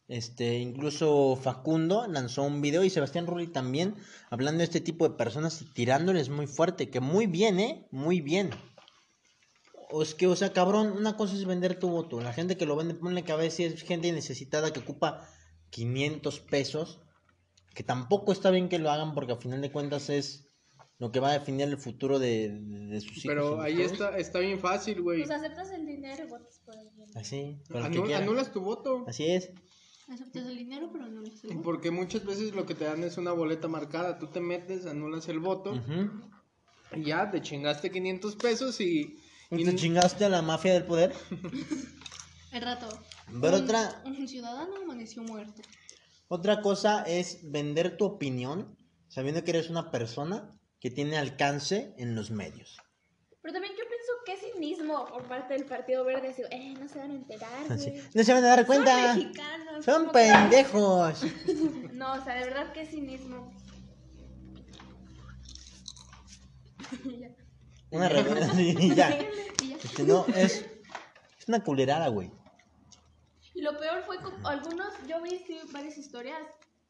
[0.08, 3.94] Este, incluso Facundo lanzó un video y Sebastián Rulli también
[4.30, 7.86] hablando de este tipo de personas y tirándoles muy fuerte, que muy bien, ¿eh?
[7.90, 8.50] Muy bien.
[9.90, 12.20] O es que, o sea, cabrón, una cosa es vender tu voto.
[12.20, 15.26] La gente que lo vende, ponle que a veces es gente necesitada que ocupa
[15.70, 17.00] 500 pesos,
[17.74, 20.44] que tampoco está bien que lo hagan porque al final de cuentas es
[20.98, 23.24] lo que va a definir el futuro de, de- de sus hijos.
[23.26, 25.20] Pero ahí está, está bien fácil, güey.
[25.20, 27.12] Pues aceptas el dinero y votas por el dinero.
[27.14, 29.04] Así, el anulas tu voto.
[29.06, 29.50] Así es.
[30.08, 31.56] Aceptas el dinero, pero no lo aceptas.
[31.62, 34.18] Porque muchas veces lo que te dan es una boleta marcada.
[34.18, 35.72] Tú te metes, anulas el voto.
[36.96, 39.18] Y ya te chingaste 500 pesos y.
[39.50, 41.12] ¿Y te chingaste a la mafia del poder?
[42.52, 42.88] El rato.
[43.40, 45.60] Pero un, otra, Un ciudadano amaneció muerto.
[46.28, 48.76] otra cosa es vender tu opinión
[49.08, 52.76] sabiendo que eres una persona que tiene alcance en los medios.
[53.42, 56.28] Pero también yo pienso que es cinismo por parte del Partido Verde.
[56.28, 57.50] Así, eh, no se van a enterar.
[58.14, 59.06] No se van a dar cuenta.
[59.14, 59.84] Son mexicanos.
[59.84, 61.22] Son que- pendejos.
[61.94, 63.50] No, o sea, de verdad que es cinismo.
[67.18, 67.28] Ya.
[67.90, 68.50] Una rebelión.
[68.56, 69.10] sí, ya.
[69.62, 69.76] Y ya.
[69.76, 70.66] Este, no, es,
[71.38, 72.30] es una culerada, güey.
[73.54, 76.42] Y lo peor fue que algunos, yo vi sí, varias historias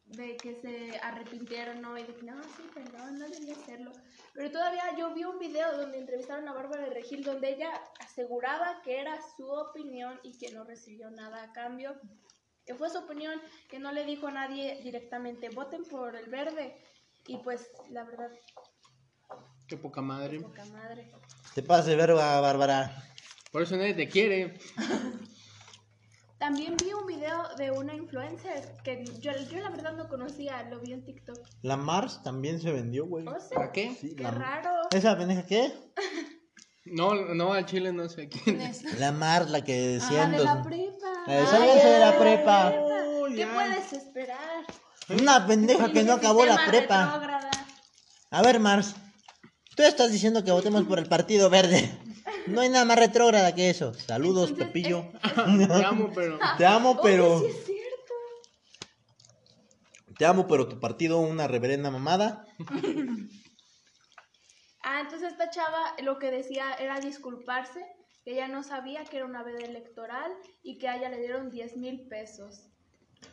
[0.07, 1.97] de que se arrepintieron, ¿no?
[1.99, 3.93] Y de que, no, sí, perdón, no debía hacerlo.
[4.35, 8.81] Pero todavía yo vi un video donde entrevistaron a Bárbara de Regil donde ella aseguraba
[8.83, 11.99] que era su opinión y que no recibió nada a cambio.
[12.65, 16.77] Que fue su opinión, que no le dijo a nadie directamente, voten por el verde.
[17.27, 18.31] Y pues, la verdad,
[19.69, 20.41] Qué poca madre.
[20.41, 21.11] poca madre.
[21.55, 23.05] Te pase verga, Bárbara.
[23.53, 24.59] Por eso nadie te quiere.
[26.39, 30.79] También vi un video de una influencer que yo, yo la verdad no conocía, lo
[30.81, 31.37] vi en TikTok.
[31.63, 33.27] La Mars también se vendió, güey.
[33.27, 33.97] O sea, ¿Para qué?
[34.01, 34.71] Sí, qué la- raro.
[34.93, 35.73] ¿Esa pendeja qué?
[36.91, 38.99] No, no, al chile no sé quién ¿Quién es.
[38.99, 41.13] La Mars, la que Ah, decían de los- la prepa.
[41.27, 42.73] La de de la prepa.
[42.79, 44.65] Oh, ¿Qué puedes esperar?
[45.11, 47.05] Una pendeja que no acabó la prepa.
[47.05, 47.51] retrógrada.
[48.31, 48.95] A ver, Mars.
[49.79, 51.89] Tú estás diciendo que votemos por el Partido Verde.
[52.49, 53.95] No hay nada más retrógrada que eso.
[53.95, 55.05] Saludos, Entonces, Pepillo.
[55.69, 56.39] Te amo, pero.
[56.59, 57.39] Te amo, pero.
[57.39, 58.15] Sí es cierto.
[60.19, 62.45] Te amo, pero tu partido una reverenda mamada.
[64.83, 67.85] Ah, entonces esta chava lo que decía era disculparse,
[68.25, 71.51] que ella no sabía que era una veda electoral y que a ella le dieron
[71.51, 72.71] 10 mil pesos.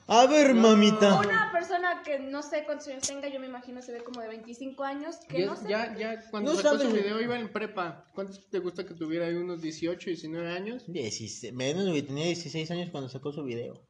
[0.08, 1.20] A ver, mamita.
[1.20, 4.28] Una persona que no sé cuántos años tenga, yo me imagino se ve como de
[4.28, 5.68] 25 años, que Ya, no sé.
[5.68, 8.06] ya, ya, cuando No sacó su video iba en prepa.
[8.14, 9.34] ¿Cuántos te gusta que tuviera ahí?
[9.34, 10.84] ¿Unos 18, 19 años?
[10.88, 12.04] 16, menos, güey.
[12.04, 13.82] Tenía 16 años cuando sacó su video.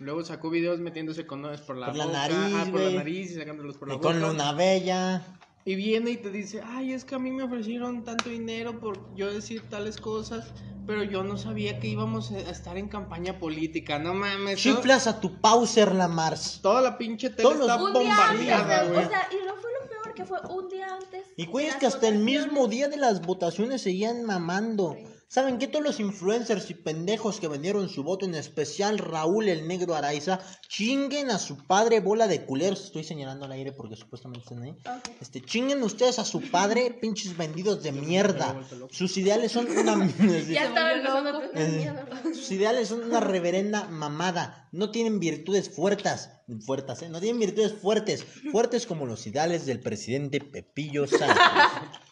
[0.00, 2.94] Luego sacó videos metiéndose por la Por la boca, nariz, ah, por la güey.
[2.96, 4.08] nariz y sacándolos por la Y boca.
[4.08, 5.22] con Luna Bella.
[5.68, 9.14] Y viene y te dice, ay, es que a mí me ofrecieron tanto dinero por
[9.14, 10.46] yo decir tales cosas,
[10.86, 14.62] pero yo no sabía que íbamos a estar en campaña política, no mames.
[14.62, 16.60] todo- Chiflas a tu pauser, la Mars.
[16.62, 19.04] Toda la pinche tele Todos los- está bombardeada, güey.
[19.04, 21.26] o sea, y no fue lo peor que fue un día antes.
[21.36, 24.96] Y güey, de es las que hasta el mismo día de las votaciones seguían mamando.
[25.30, 25.66] ¿Saben qué?
[25.66, 30.40] Todos los influencers y pendejos que vendieron su voto, en especial Raúl el Negro Araiza,
[30.68, 32.84] chinguen a su padre bola de culeros.
[32.84, 34.74] Estoy señalando al aire porque supuestamente están ahí.
[35.20, 38.58] Este, chinguen ustedes a su padre, pinches vendidos de mierda.
[38.90, 39.96] Sus ideales son una...
[40.48, 41.42] Ya estaba loco.
[41.52, 42.06] miedo.
[42.32, 44.70] Sus ideales son una reverenda mamada.
[44.72, 46.30] No tienen virtudes fuertes.
[46.64, 47.10] Fuertes, ¿eh?
[47.10, 48.24] No tienen virtudes fuertes.
[48.50, 51.36] Fuertes como los ideales del presidente Pepillo Sánchez.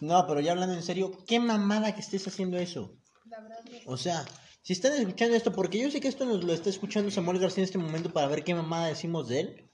[0.00, 2.94] No, pero ya hablando en serio, ¿qué mamada que estés haciendo eso?
[3.26, 3.92] La verdad, no.
[3.92, 4.24] O sea,
[4.62, 7.62] Si están escuchando esto, porque yo sé que esto nos lo está escuchando Samuel García
[7.62, 9.70] en este momento para ver qué mamada decimos de él.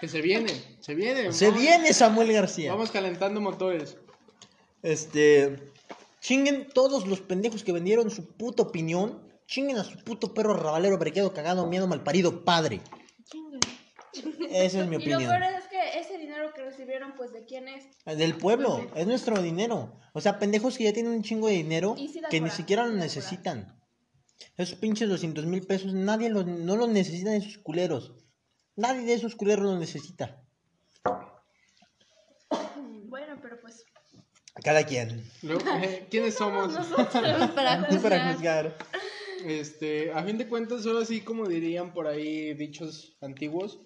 [0.00, 1.32] Que se viene, se viene.
[1.32, 2.72] Se vamos- viene Samuel García.
[2.72, 3.98] Vamos calentando motores.
[4.82, 5.72] Este.
[6.20, 9.22] Chinguen todos los pendejos que vendieron su puta opinión.
[9.46, 12.80] Chinguen a su puto perro rabalero, brequeado, cagado, miedo, malparido, padre.
[14.50, 15.20] Esa es mi Y lo opinión.
[15.38, 17.84] peor es que ese dinero que recibieron, pues, ¿de quién es?
[18.04, 19.98] Del pueblo, es nuestro dinero.
[20.12, 22.94] O sea, pendejos que ya tienen un chingo de dinero sí que ni siquiera lo
[22.94, 23.78] necesitan.
[24.56, 28.12] Esos pinches 200 mil pesos, nadie los, no los necesitan esos culeros.
[28.76, 30.42] Nadie de esos culeros los necesita.
[33.10, 33.86] Bueno, pero pues...
[34.62, 35.24] Cada quien.
[35.42, 36.74] Luego, eh, ¿Quiénes somos?
[37.12, 38.34] Para Para juzgar.
[38.34, 38.76] juzgar.
[39.46, 43.80] Este, a fin de cuentas, solo así como dirían por ahí dichos antiguos,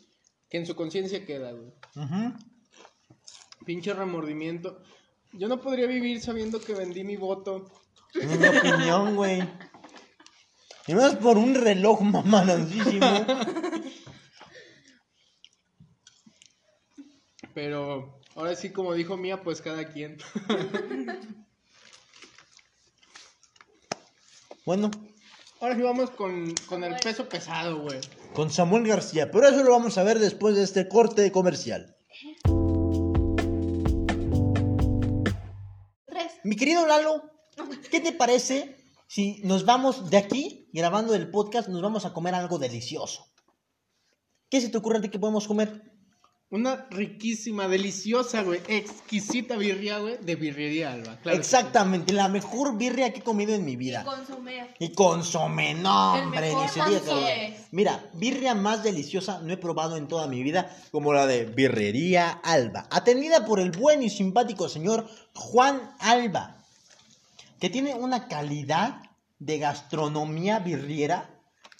[0.49, 1.73] que en su conciencia queda, güey.
[3.65, 4.83] Pinche remordimiento.
[5.33, 7.71] Yo no podría vivir sabiendo que vendí mi voto.
[8.15, 9.43] Es mi opinión, güey.
[10.87, 13.07] Y más por un reloj mamaloncísimo.
[17.55, 20.19] Pero ahora sí, como dijo Mía, pues cada quien.
[24.65, 24.91] Bueno,
[25.61, 28.01] Ahora sí vamos con, con el peso pesado, güey.
[28.35, 29.31] con Samuel García.
[29.31, 31.97] Pero eso lo vamos a ver después de este corte comercial.
[36.53, 37.31] Mi querido Lalo,
[37.91, 42.35] ¿qué te parece si nos vamos de aquí, grabando el podcast, nos vamos a comer
[42.35, 43.33] algo delicioso?
[44.51, 45.92] ¿Qué se te ocurre a ti que podemos comer?
[46.53, 51.19] Una riquísima, deliciosa, güey, exquisita birria, güey, de birrería Alba.
[51.23, 54.05] Claro Exactamente, la mejor birria que he comido en mi Y vida.
[54.05, 54.69] consumé.
[54.79, 57.57] Y consomé, no, El hombre, mejor ni se diga, consomé.
[57.71, 62.29] Mira, birria más deliciosa no he probado en toda mi vida como la de Birrería
[62.45, 66.63] Alba, atendida por el buen y simpático señor Juan Alba,
[67.61, 69.01] que tiene una calidad
[69.39, 71.31] de gastronomía birriera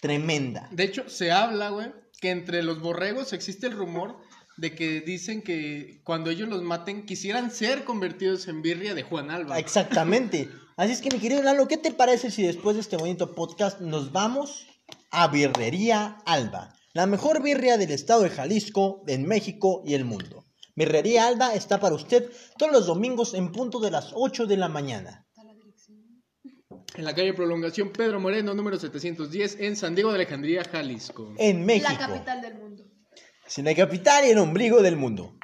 [0.01, 0.67] tremenda.
[0.71, 4.17] De hecho, se habla, güey, que entre los borregos existe el rumor
[4.63, 9.33] de que dicen que cuando ellos los maten quisieran ser convertidos en birria de Juan
[9.33, 9.59] Alba.
[9.59, 10.49] Exactamente.
[10.77, 13.81] Así es que mi querido Lalo, ¿qué te parece si después de este bonito podcast
[13.81, 14.69] nos vamos
[15.11, 16.77] a Birrería Alba?
[16.93, 20.47] La mejor birria del estado de Jalisco, en México y el mundo.
[20.77, 24.69] Birrería Alba está para usted todos los domingos en punto de las 8 de la
[24.69, 25.27] mañana.
[26.95, 31.35] En la calle Prolongación Pedro Moreno, número 710, en San Diego de Alejandría, Jalisco.
[31.37, 31.91] En México.
[31.91, 32.92] La capital del mundo.
[33.55, 35.35] Es la capital y el ombligo del mundo.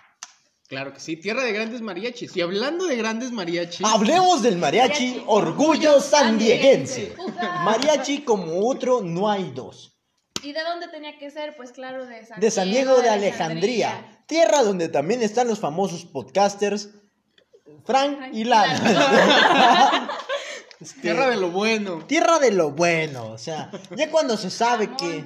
[0.67, 2.35] Claro que sí, tierra de grandes mariachis.
[2.35, 5.25] Y hablando de grandes mariachis, Hablemos del mariachi Mariachi.
[5.27, 7.15] Orgullo Sandieguense.
[7.65, 9.99] Mariachi como otro no hay dos.
[10.43, 11.55] ¿Y de dónde tenía que ser?
[11.55, 16.07] Pues claro, de San, de San Diego de Alejandría, tierra donde también están los famosos
[16.07, 16.91] podcasters
[17.85, 18.73] Frank y Lalo.
[20.81, 22.07] Este, tierra de lo bueno.
[22.07, 25.25] tierra de lo bueno, o sea, ya cuando se sabe que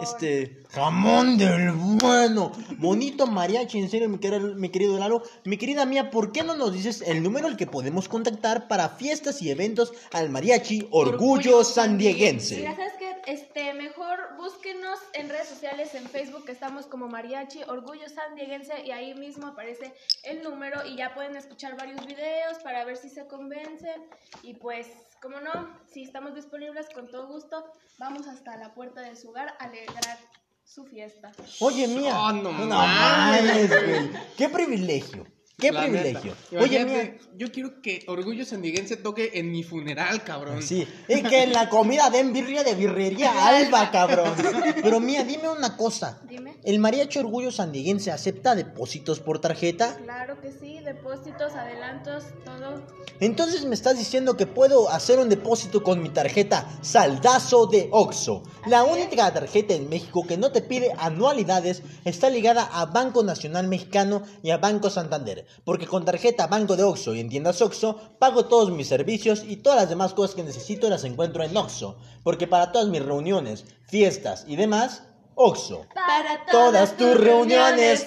[0.00, 5.86] este jamón del bueno, bonito mariachi, en serio, mi querido, mi querido Lalo, mi querida
[5.86, 9.50] mía, ¿por qué no nos dices el número al que podemos contactar para fiestas y
[9.50, 12.56] eventos al mariachi Orgullo Sandieguense?
[12.56, 12.95] Mira, ¿sabes qué?
[13.26, 18.92] Este, mejor búsquenos en redes sociales, en Facebook, que estamos como Mariachi Orgullo Sandieguense y
[18.92, 23.26] ahí mismo aparece el número y ya pueden escuchar varios videos para ver si se
[23.26, 24.00] convencen
[24.42, 24.86] y pues,
[25.20, 27.64] como no, si estamos disponibles con todo gusto,
[27.98, 30.18] vamos hasta la puerta de su hogar a alegrar
[30.62, 31.32] su fiesta.
[31.60, 32.16] Oye, mía.
[32.16, 33.68] Oh, no mames, mames.
[33.68, 34.10] güey.
[34.36, 35.26] Qué privilegio.
[35.58, 36.34] Qué La privilegio.
[36.52, 36.64] neta.
[36.64, 37.16] Oye, mía.
[37.34, 40.62] yo quiero que Orgullo Sandiguense toque en mi funeral, cabrón.
[40.62, 44.34] Sí, y que en la comida den birria de birrería alba, cabrón.
[44.82, 46.20] Pero mía, dime una cosa.
[46.28, 46.58] Dime.
[46.62, 49.96] ¿El mariachi Orgullo Sandieguense acepta depósitos por tarjeta?
[49.96, 52.82] Claro que sí, depósitos, adelantos, todo.
[53.20, 58.42] Entonces me estás diciendo que puedo hacer un depósito con mi tarjeta Saldazo de Oxo.
[58.66, 63.68] La única tarjeta en México que no te pide anualidades está ligada a Banco Nacional
[63.68, 65.45] Mexicano y a Banco Santander.
[65.64, 69.56] Porque con tarjeta Banco de Oxo y en tiendas Oxo pago todos mis servicios y
[69.56, 71.98] todas las demás cosas que necesito las encuentro en Oxo.
[72.22, 75.02] Porque para todas mis reuniones, fiestas y demás,
[75.34, 75.86] Oxo.
[75.94, 78.06] Para Todas tus reuniones,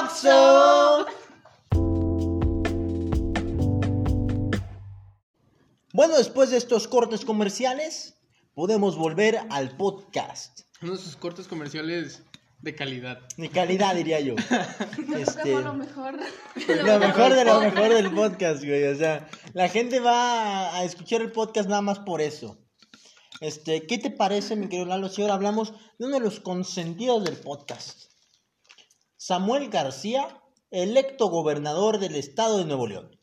[0.00, 1.06] Oxo.
[5.92, 8.14] Bueno, después de estos cortes comerciales,
[8.54, 10.60] podemos volver al podcast.
[10.80, 12.22] Uno de sus cortes comerciales
[12.60, 13.20] de calidad.
[13.36, 14.34] De calidad, diría yo.
[15.18, 16.18] Este, lo mejor.
[16.66, 18.84] lo mejor de lo mejor del podcast, güey.
[18.84, 22.58] O sea, la gente va a escuchar el podcast nada más por eso.
[23.40, 25.08] Este, ¿qué te parece, mi querido Lalo?
[25.08, 28.10] Si ahora hablamos de uno de los consentidos del podcast.
[29.16, 33.17] Samuel García, electo gobernador del estado de Nuevo León.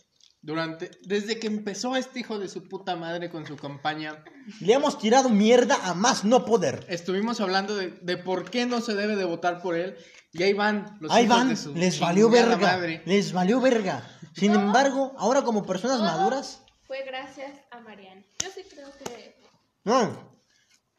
[0.45, 4.23] Durante, desde que empezó este hijo de su puta madre con su campaña,
[4.59, 6.85] Le hemos tirado mierda a más no poder.
[6.87, 9.97] estuvimos hablando de, de por qué no se debe de votar por él.
[10.33, 12.57] Y ahí van los Ahí hijos van, de su les valió verga.
[12.57, 13.01] madre.
[13.05, 14.07] Les valió verga.
[14.35, 18.21] Sin embargo, ahora como personas maduras, Fue gracias a Mariana.
[18.43, 19.35] Yo sí creo que...
[19.83, 20.35] no.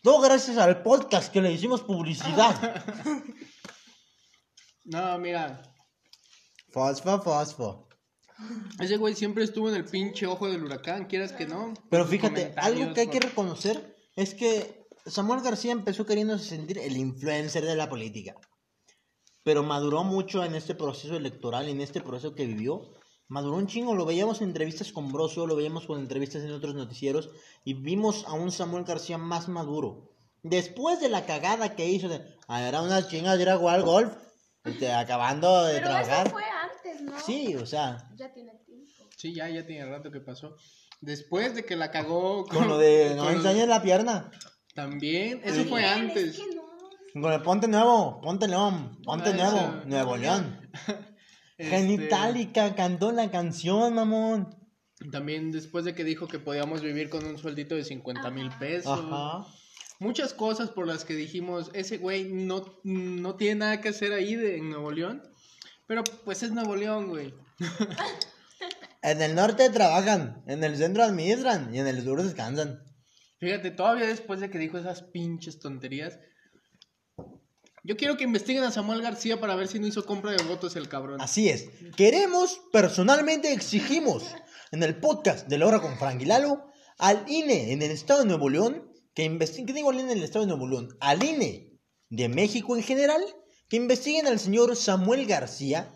[0.03, 2.83] Todo gracias al podcast que le hicimos publicidad.
[4.85, 5.63] No, mira,
[6.73, 7.89] Fosfo, fosfo.
[8.81, 11.73] Ese güey siempre estuvo en el pinche ojo del huracán, quieras que no.
[11.91, 16.97] Pero fíjate, algo que hay que reconocer es que Samuel García empezó queriéndose sentir el
[16.97, 18.35] influencer de la política.
[19.43, 22.83] Pero maduró mucho en este proceso electoral, en este proceso que vivió.
[23.29, 26.75] Maduró un chingo, lo veíamos en entrevistas con Brosio, lo veíamos con entrevistas en otros
[26.75, 27.31] noticieros
[27.65, 30.13] y vimos a un Samuel García más maduro.
[30.43, 33.83] Después de la cagada que hizo de, "Ah, era una chinga de ir a jugar
[33.83, 34.13] golf,
[34.65, 36.27] este, acabando de Pero trabajar.
[36.27, 36.45] eso fue
[37.07, 37.19] ¿no?
[37.21, 39.09] Sí, o sea, Ya tiene tiempo.
[39.17, 40.57] Sí, ya, ya tiene rato que pasó.
[41.01, 44.31] Después de que la cagó con lo de no con lo- enseñes la pierna.
[44.75, 46.25] También, eso fue Bien, antes.
[46.25, 46.67] Es que no.
[47.23, 49.83] Con el Ponte Nuevo, Ponte León, Ponte Ah, Nuevo, eso.
[49.87, 50.61] Nuevo León.
[51.59, 54.55] Este, Genitalica cantó la canción, mamón.
[55.11, 58.93] También después de que dijo que podíamos vivir con un sueldito de 50 mil pesos.
[59.01, 59.47] Ajá.
[59.99, 64.35] Muchas cosas por las que dijimos, ese güey no, no tiene nada que hacer ahí
[64.35, 65.23] de, en Nuevo León.
[65.87, 67.35] Pero pues es Nuevo León, güey.
[69.03, 72.83] En el norte trabajan, en el centro administran y en el sur descansan.
[73.39, 76.19] Fíjate, todavía después de que dijo esas pinches tonterías.
[77.85, 80.75] Yo quiero que investiguen a Samuel García para ver si no hizo compra de votos
[80.75, 81.21] el cabrón.
[81.21, 81.69] Así es.
[81.97, 84.35] Queremos, personalmente exigimos,
[84.73, 86.65] en el podcast de la hora con Frank y Lalo,
[86.99, 90.19] al INE en el estado de Nuevo León, que investiguen, ¿qué digo al INE en
[90.19, 90.89] el estado de Nuevo León?
[90.99, 93.23] Al INE de México en general,
[93.69, 95.91] que investiguen al señor Samuel García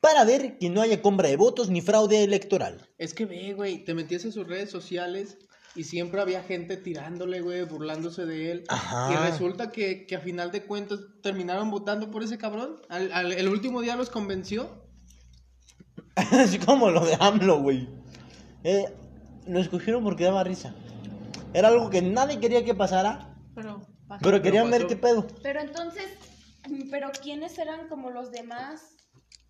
[0.00, 2.88] para ver que no haya compra de votos ni fraude electoral.
[2.98, 5.38] Es que ve, güey, te metías en sus redes sociales
[5.74, 8.64] y siempre había gente tirándole, güey, burlándose de él.
[8.68, 9.12] Ajá.
[9.12, 12.76] Y resulta que, que a final de cuentas terminaron votando por ese cabrón.
[12.90, 14.84] Al, al- el último día los convenció.
[16.16, 17.88] Así como lo de AMLO, güey.
[18.62, 18.84] Eh,
[19.46, 20.74] lo escogieron porque daba risa.
[21.54, 23.80] Era algo que nadie quería que pasara, Pero
[24.22, 25.26] pero querían ver qué pedo.
[25.42, 26.04] Pero entonces,
[26.90, 28.96] ¿pero quiénes eran como los demás?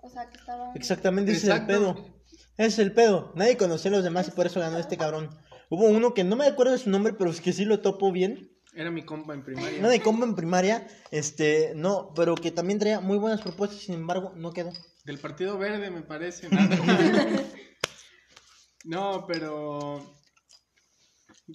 [0.03, 0.77] O sea, que estaban...
[0.77, 1.73] Exactamente, ese Exacto.
[1.73, 2.15] es el pedo.
[2.57, 3.33] Ese es el pedo.
[3.35, 5.31] Nadie conocía a los demás y por eso ganó este cabrón.
[5.71, 8.13] Hubo uno que no me acuerdo de su nombre, pero es que sí lo topo
[8.13, 8.51] bien.
[8.75, 9.79] Era mi compa en primaria.
[9.79, 13.95] Una de combo en primaria, este, no, pero que también traía muy buenas propuestas, sin
[13.95, 14.73] embargo, no quedó.
[15.05, 16.49] Del Partido Verde, me parece.
[16.49, 16.77] Nada.
[18.85, 20.17] no, pero.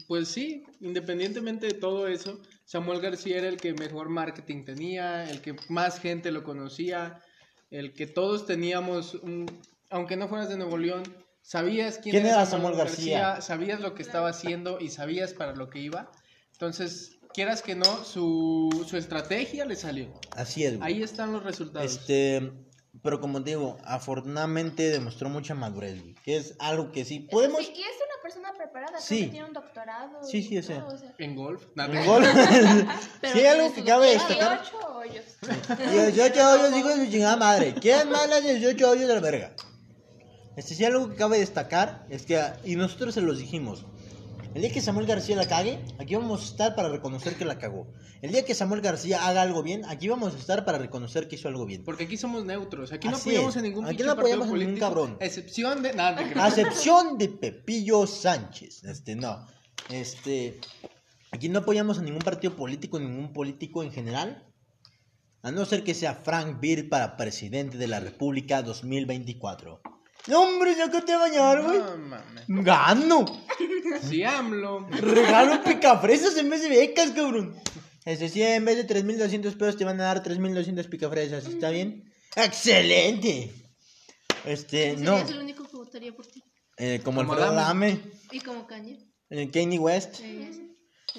[0.07, 2.39] Pues sí, independientemente de todo eso,
[2.69, 7.19] Samuel García era el que mejor marketing tenía, el que más gente lo conocía,
[7.71, 9.47] el que todos teníamos, un-
[9.89, 11.01] aunque no fueras de Nuevo León,
[11.41, 13.41] sabías quién, ¿Quién era Samuel García?
[13.41, 16.11] sabías lo que estaba haciendo y sabías para lo que iba.
[16.51, 20.13] Entonces, quieras que no, su, su estrategia le salió.
[20.35, 20.93] Así es, güey.
[20.93, 21.91] Ahí están los resultados.
[21.91, 22.51] Este,
[23.01, 27.65] pero como te digo, afortunadamente demostró mucha madurez, güey, que es algo que sí podemos...
[27.65, 27.97] Sí, y es
[28.79, 29.25] preparada, creo Sí.
[29.25, 30.23] que tiene un doctorado.
[30.23, 30.79] Sí, sí, o sea.
[30.81, 31.13] todo, o sea.
[31.17, 31.63] En golf.
[31.75, 32.03] Nada.
[32.05, 32.23] gol.
[33.21, 34.61] Pero sí, algo que cabe destacar.
[34.61, 35.25] 18 hoyos.
[35.91, 37.75] 18 hoyos, hijo de su chingada madre.
[37.79, 39.51] ¿Quién más las 18 hoyos de la verga?
[40.55, 43.85] Este sí, algo que cabe destacar es que, y nosotros se los dijimos,
[44.55, 47.57] el día que Samuel García la cague, aquí vamos a estar para reconocer que la
[47.59, 47.87] cagó.
[48.21, 51.35] El día que Samuel García haga algo bien, aquí vamos a estar para reconocer que
[51.35, 51.83] hizo algo bien.
[51.83, 52.91] Porque aquí somos neutros.
[52.91, 53.59] Aquí no Así apoyamos es.
[53.59, 55.17] a ningún Aquí no apoyamos a ningún cabrón.
[55.21, 55.93] a excepción de.
[55.93, 58.83] Nada, excepción de Pepillo Sánchez.
[58.83, 59.45] Este, no.
[59.89, 60.59] Este.
[61.31, 64.45] Aquí no apoyamos a ningún partido político, ningún político en general.
[65.41, 69.81] A no ser que sea Frank Bill para presidente de la República 2024.
[70.29, 71.79] No, hombre, ya que te bañar, güey.
[71.79, 72.45] No mames.
[72.47, 73.25] Gano.
[74.01, 74.87] Si AMLO.
[74.89, 77.55] Regalo picafresas en vez de becas, cabrón.
[78.05, 81.45] Este sí, en vez de 3.200 pesos te van a dar 3.200 picafresas.
[81.45, 82.11] ¿Está bien?
[82.35, 83.51] ¡Excelente!
[84.45, 85.17] Este, no.
[85.17, 86.43] Serías el único que votaría por ti.
[86.77, 88.01] Eh, como Como Alfredo Adame.
[88.31, 88.99] Y como Kanye.
[89.29, 90.21] Eh, Kanye West.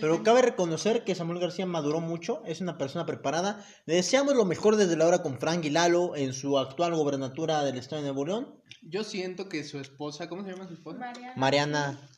[0.00, 3.66] Pero cabe reconocer que Samuel García maduró mucho, es una persona preparada.
[3.86, 7.64] Le deseamos lo mejor desde la hora con Frank y Lalo en su actual gobernatura
[7.64, 8.59] del estado de Nuevo León.
[8.82, 10.98] Yo siento que su esposa, ¿cómo se llama su esposa?
[10.98, 11.32] Mariana.
[11.36, 12.10] Mariana.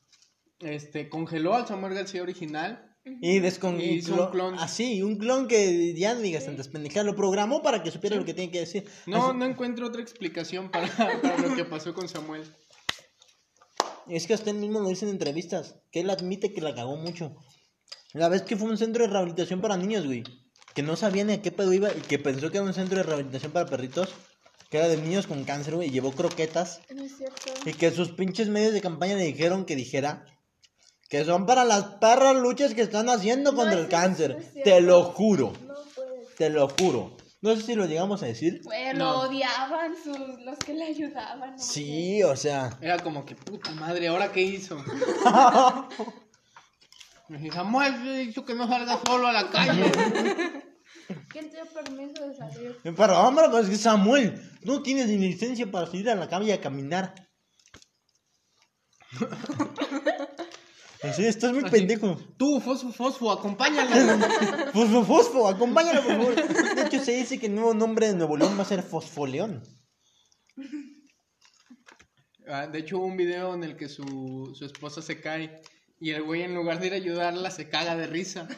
[0.60, 2.88] Este, congeló al Samuel García original.
[3.04, 3.80] Y descon...
[3.80, 4.54] Y hizo un clon.
[4.60, 7.04] Así, un clon que ya no digas tantas pendejadas.
[7.04, 8.88] Lo programó para que supiera lo que tiene que decir.
[9.06, 10.86] No, Así- no encuentro otra explicación para,
[11.20, 12.44] para lo que pasó con Samuel.
[14.08, 16.96] Es que hasta él mismo lo dice en entrevistas, que él admite que la cagó
[16.96, 17.34] mucho.
[18.12, 20.22] La vez que fue un centro de rehabilitación para niños, güey.
[20.74, 22.98] Que no sabía ni a qué pedo iba y que pensó que era un centro
[22.98, 24.10] de rehabilitación para perritos.
[24.72, 26.80] Que era de niños con cáncer, güey, y llevó croquetas.
[26.94, 27.52] No es cierto.
[27.66, 30.24] Y que sus pinches medios de campaña le dijeron que dijera
[31.10, 34.36] que son para las perras luchas que están haciendo No contra es el cierto, cáncer.
[34.56, 36.24] no Te lo juro, No puede.
[36.38, 37.14] te lo juro.
[37.42, 38.62] No sé si lo llegamos a decir.
[38.64, 39.12] Pues No.
[39.12, 41.50] lo odiaban sus, los que le ayudaban.
[41.50, 41.58] ¿no?
[41.58, 42.70] Sí, o sea.
[42.80, 44.82] Era como que puta madre, ¿ahora qué hizo?
[47.52, 49.92] Samuel me dicho que no salga solo a la calle.
[51.28, 52.78] ¿Quién te dio permiso de salir?
[52.82, 56.60] Pero hombre, pues que Samuel, no tienes ni licencia para salir a la calle a
[56.60, 57.14] caminar.
[61.14, 61.70] Sí, estás muy Así.
[61.70, 62.16] pendejo.
[62.38, 63.90] Tú, Fosfo, Fosfo, acompáñalo.
[64.72, 66.74] Fosfo, fosfo, acompáñalo, por favor.
[66.76, 69.62] De hecho, se dice que el nuevo nombre de Nuevo León va a ser Fosfoleón.
[72.46, 75.60] Ah, de hecho, hubo un video en el que su, su esposa se cae
[76.02, 78.48] y el güey, en lugar de ir a ayudarla, se caga de risa.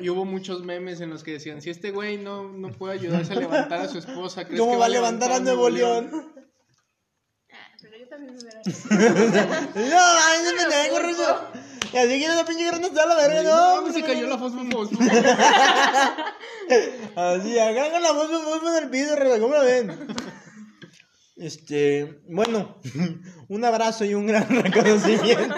[0.00, 3.34] y hubo muchos memes en los que decían: Si este güey no, no puede ayudarse
[3.34, 6.10] a levantar a su esposa, ¿crees ¿Cómo que va a levantar a Nuevo León?
[7.52, 8.60] Ah, pero yo también me hubiera
[9.76, 11.52] No, ay, no me tengo ruso.
[11.92, 13.86] Y así que esa pinche grana está la verga, No, no.
[13.86, 14.98] no, se cayó la Fosfo, Fosfo.
[17.14, 20.08] Así, acá con la voz, voz en el piso, Rosa, ¿cómo la ven?
[21.36, 22.80] Este, bueno,
[23.48, 25.54] un abrazo y un gran reconocimiento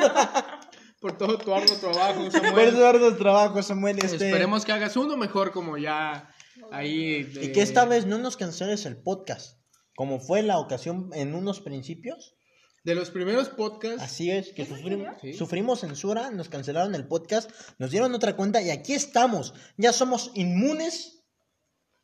[1.04, 2.70] Por todo tu arduo trabajo, por Samuel.
[2.74, 3.98] su arduo trabajo, Samuel.
[4.02, 6.30] Este, Esperemos que hagas uno mejor, como ya
[6.70, 7.16] ahí.
[7.16, 9.58] Y de- que esta vez no nos canceles el podcast,
[9.94, 12.36] como fue la ocasión en unos principios.
[12.84, 14.00] De los primeros podcasts.
[14.02, 15.34] Así es, que sufrim- Sí.
[15.34, 19.52] sufrimos censura, nos cancelaron el podcast, nos dieron otra cuenta y aquí estamos.
[19.76, 21.22] Ya somos inmunes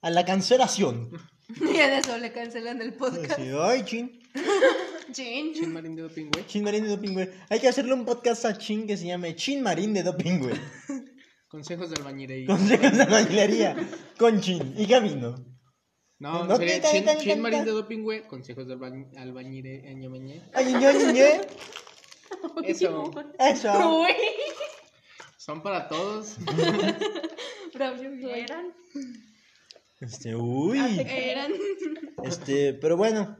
[0.02, 1.08] a la cancelación.
[1.58, 3.32] Y en eso le cancelan el podcast.
[3.32, 4.20] Así, Ay, chin.
[5.12, 5.52] Chin.
[5.54, 6.46] Chin Marín de Doping, güey.
[6.46, 7.28] Chin Marín de Doping, güey.
[7.48, 10.54] Hay que hacerle un podcast a Chin que se llame Chin Marín de Doping, güey.
[11.48, 12.46] Consejos de albañilería.
[12.46, 13.76] Consejos de albañilería
[14.18, 15.44] con Chin y Camino.
[16.18, 17.40] No, No sería Chin.
[17.42, 18.26] Marín de Doping, güey.
[18.28, 19.92] Consejos de albañ- albañilería.
[19.94, 20.10] Ño.
[22.64, 23.10] Eso.
[23.38, 24.00] Eso.
[24.02, 24.12] Uy.
[25.36, 26.36] Son para todos.
[27.74, 28.74] Eran.
[30.00, 30.78] Este, uy.
[31.06, 31.52] Eran.
[32.24, 33.36] Este, pero bueno,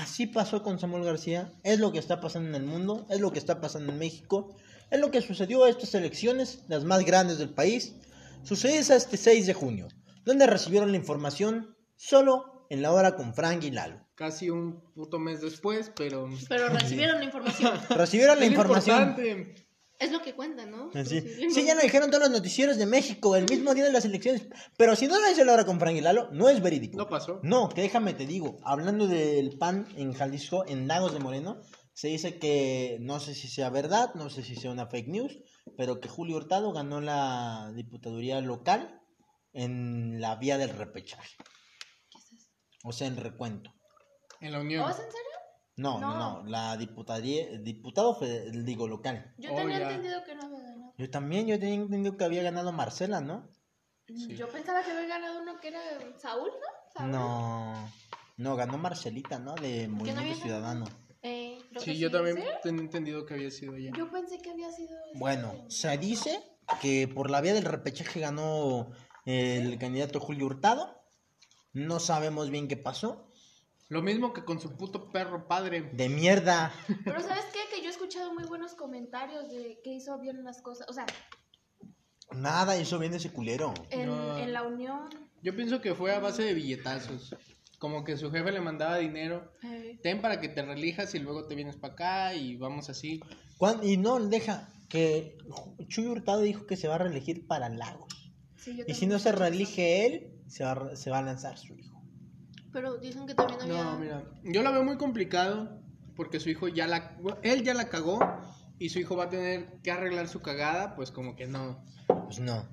[0.00, 1.52] así pasó con Samuel García.
[1.62, 4.54] Es lo que está pasando en el mundo, es lo que está pasando en México,
[4.90, 7.94] es lo que sucedió a estas elecciones, las más grandes del país.
[8.42, 9.88] Sucedió este 6 de junio,
[10.24, 14.00] donde recibieron la información solo en la hora con Frank y Lalo.
[14.14, 16.28] Casi un puto mes después, pero.
[16.48, 17.72] Pero recibieron la información.
[17.90, 19.00] Recibieron la Es información.
[19.10, 19.66] importante.
[20.00, 20.90] Es lo que cuenta, ¿no?
[20.94, 21.20] Así.
[21.50, 24.48] Sí, ya lo dijeron todos los noticieros de México el mismo día de las elecciones.
[24.78, 26.96] Pero si no lo dice la hora con Frank y Lalo, no es verídico.
[26.96, 27.38] No pasó.
[27.42, 31.60] No, que déjame te digo, hablando del PAN en Jalisco, en Lagos de Moreno,
[31.92, 35.38] se dice que no sé si sea verdad, no sé si sea una fake news,
[35.76, 39.02] pero que Julio Hurtado ganó la diputaduría local
[39.52, 41.36] en la vía del repechaje.
[42.84, 43.70] O sea, en recuento.
[44.40, 44.82] En la Unión.
[44.82, 45.29] ¿Oh, ¿es en serio?
[45.80, 46.42] No, no, No.
[46.42, 48.18] no, la diputaduría, diputado,
[48.52, 49.32] digo, local.
[49.38, 49.88] Yo Oh, tenía ya.
[49.90, 50.94] entendido que no había ganado.
[50.98, 53.48] Yo también, yo tenía entendido que había ganado Marcela, ¿no?
[54.06, 54.36] Sí.
[54.36, 55.80] Yo pensaba que había ganado uno que era
[56.18, 56.92] Saúl, ¿no?
[56.92, 57.10] Saúl.
[57.12, 57.90] No,
[58.36, 59.54] no, ganó Marcelita, ¿no?
[59.54, 60.84] De Movimiento Ciudadano.
[61.22, 63.92] Eh, Sí, yo también tenía entendido que había sido ella.
[63.96, 64.90] Yo pensé que había sido.
[65.14, 66.42] Bueno, se dice
[66.82, 68.90] que por la vía del repechaje ganó
[69.24, 71.00] el candidato Julio Hurtado.
[71.72, 73.29] No sabemos bien qué pasó.
[73.90, 75.82] Lo mismo que con su puto perro padre.
[75.92, 76.72] De mierda.
[77.04, 77.58] Pero ¿sabes qué?
[77.74, 80.88] Que yo he escuchado muy buenos comentarios de que hizo bien las cosas.
[80.88, 81.04] O sea,
[82.32, 83.74] Nada hizo bien ese culero.
[83.90, 84.38] en, No.
[84.38, 85.08] en la unión.
[85.42, 87.34] Yo pienso que fue a base de billetazos.
[87.78, 89.52] Como que su jefe le mandaba dinero.
[90.02, 93.20] Ten para que te relijas y luego te vienes para acá y vamos así.
[93.82, 95.36] Y no, deja que
[95.88, 98.32] Chuy Hurtado dijo que se va a reelegir para Lagos.
[98.56, 101.74] sí, Y si no se reelige él, se va, a- se va a lanzar su
[101.74, 101.89] hijo.
[102.72, 103.84] Pero dicen que también había.
[103.84, 105.80] No, mira, yo la veo muy complicado
[106.14, 108.20] porque su hijo ya la, él ya la cagó
[108.78, 111.84] y su hijo va a tener que arreglar su cagada, pues como que no.
[112.06, 112.68] Pues no.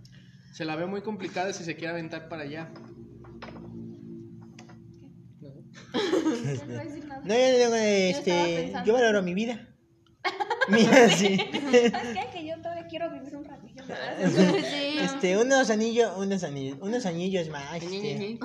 [0.53, 2.71] Se la ve muy complicada si se quiere aventar para allá.
[5.39, 5.53] No.
[6.43, 7.21] Ya no voy a decir nada.
[7.21, 9.67] No, yo, estaba este, yo valoro mi vida.
[10.67, 11.37] Mira, sí.
[11.91, 12.27] ¿Sabes qué?
[12.33, 13.97] Que yo todavía quiero vivir un ratillo más.
[14.71, 14.97] Sí.
[14.99, 18.39] Este, unos anillos, unos anillos, unos anillos más, este.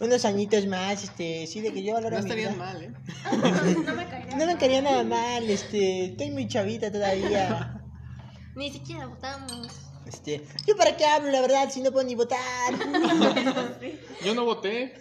[0.00, 2.54] Unos añitos más, este, sí, de que yo valoro No vida.
[2.54, 2.92] mal, ¿eh?
[3.84, 4.36] No me caería.
[4.36, 7.82] No me quería nada mal, este, estoy muy chavita todavía.
[8.54, 9.68] Ni siquiera votamos.
[10.06, 12.38] Este, yo para qué hablo, la verdad, si no puedo ni votar.
[14.24, 14.94] Yo no voté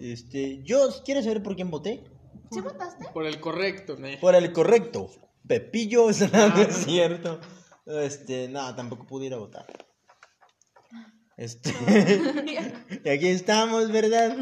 [0.00, 2.02] Este, yo, ¿quieres saber por quién voté?
[2.50, 3.06] ¿Sí votaste?
[3.12, 4.08] por el correcto, ¿no?
[4.20, 5.10] Por el correcto.
[5.46, 7.40] Pepillo, no, no es cierto.
[7.86, 9.66] Este, no, tampoco pude ir a votar.
[11.36, 11.70] Este,
[13.04, 14.36] y aquí estamos, ¿verdad?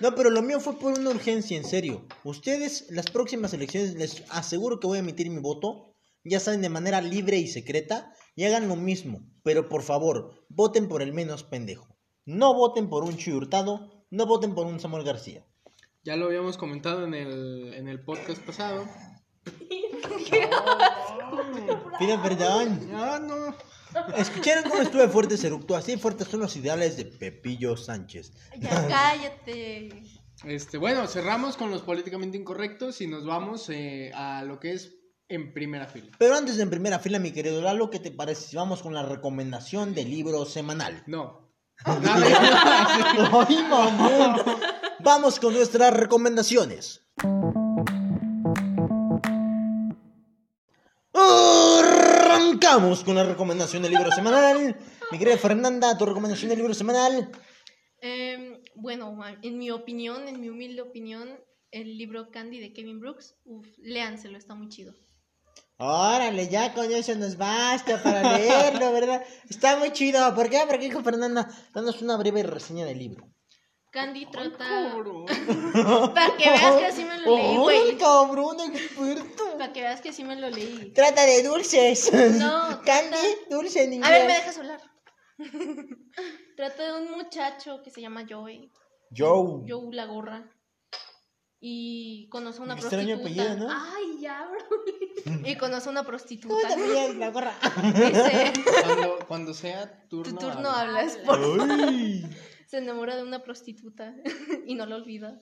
[0.00, 2.06] No, pero lo mío fue por una urgencia, en serio.
[2.24, 5.94] Ustedes, las próximas elecciones, les aseguro que voy a emitir mi voto.
[6.24, 8.12] Ya saben, de manera libre y secreta.
[8.34, 9.20] Y hagan lo mismo.
[9.42, 11.96] Pero por favor, voten por el menos pendejo.
[12.24, 14.04] No voten por un Chuy Hurtado.
[14.10, 15.46] No voten por un Samuel García.
[16.04, 18.86] Ya lo habíamos comentado en el, en el podcast pasado.
[21.98, 22.90] Pido perdón.
[22.94, 23.54] Ah, no.
[24.16, 25.76] ¿Escucharon cómo estuve fuerte eructó?
[25.76, 28.32] Así fuertes son los ideales de Pepillo Sánchez.
[28.58, 30.02] Ya cállate.
[30.44, 34.94] Este, bueno, cerramos con los políticamente incorrectos y nos vamos eh, a lo que es
[35.28, 36.12] en primera fila.
[36.18, 38.92] Pero antes de en primera fila, mi querido Lalo, ¿qué te parece si vamos con
[38.94, 41.02] la recomendación del libro semanal?
[41.06, 41.52] No.
[41.84, 44.42] ¡Ay, mamón!
[45.00, 47.06] Vamos con nuestras recomendaciones.
[52.66, 54.76] Arrancamos con la recomendación del libro semanal.
[55.12, 57.30] Mi querida Fernanda, tu recomendación del libro semanal.
[58.00, 61.28] Em, bueno, en mi opinión, en mi humilde opinión,
[61.70, 64.94] el libro Candy de Kevin Brooks, uf, léanselo, está muy chido.
[65.76, 69.22] Órale, ya con eso nos basta para leerlo, ¿verdad?
[69.48, 70.34] Está muy chido.
[70.34, 70.58] ¿Por qué?
[70.66, 73.28] Porque dijo Fernanda, danos una breve reseña del libro.
[73.96, 74.92] Candy trata.
[76.12, 77.78] Para que veas que así me lo leí, güey.
[77.92, 79.44] ¡Ay, cabrón, experto!
[79.56, 80.92] Para que veas que sí me lo leí.
[80.92, 82.12] Trata de dulces.
[82.12, 84.10] No, Candy, trata- dulce en inglés.
[84.10, 84.80] A ver, me dejas hablar.
[86.58, 88.70] Trata de un muchacho que se llama Joey.
[89.16, 89.62] Joe.
[89.66, 90.52] Joe la gorra.
[91.58, 93.42] Y conoce a una Extraño prostituta.
[93.52, 93.74] apellido, ¿no?
[93.96, 95.42] Ay, ya, bro.
[95.50, 96.68] Y conoce a una ¿Cómo prostituta.
[96.68, 97.54] te apellidas, la gorra?
[97.94, 98.52] Dice,
[98.84, 100.32] Cuando, cuando sea turno.
[100.38, 100.98] tu turno habla.
[101.00, 101.16] hablas.
[101.24, 101.38] Por...
[101.88, 102.24] Ay.
[102.66, 104.14] Se enamora de una prostituta
[104.66, 105.40] y no la olvida.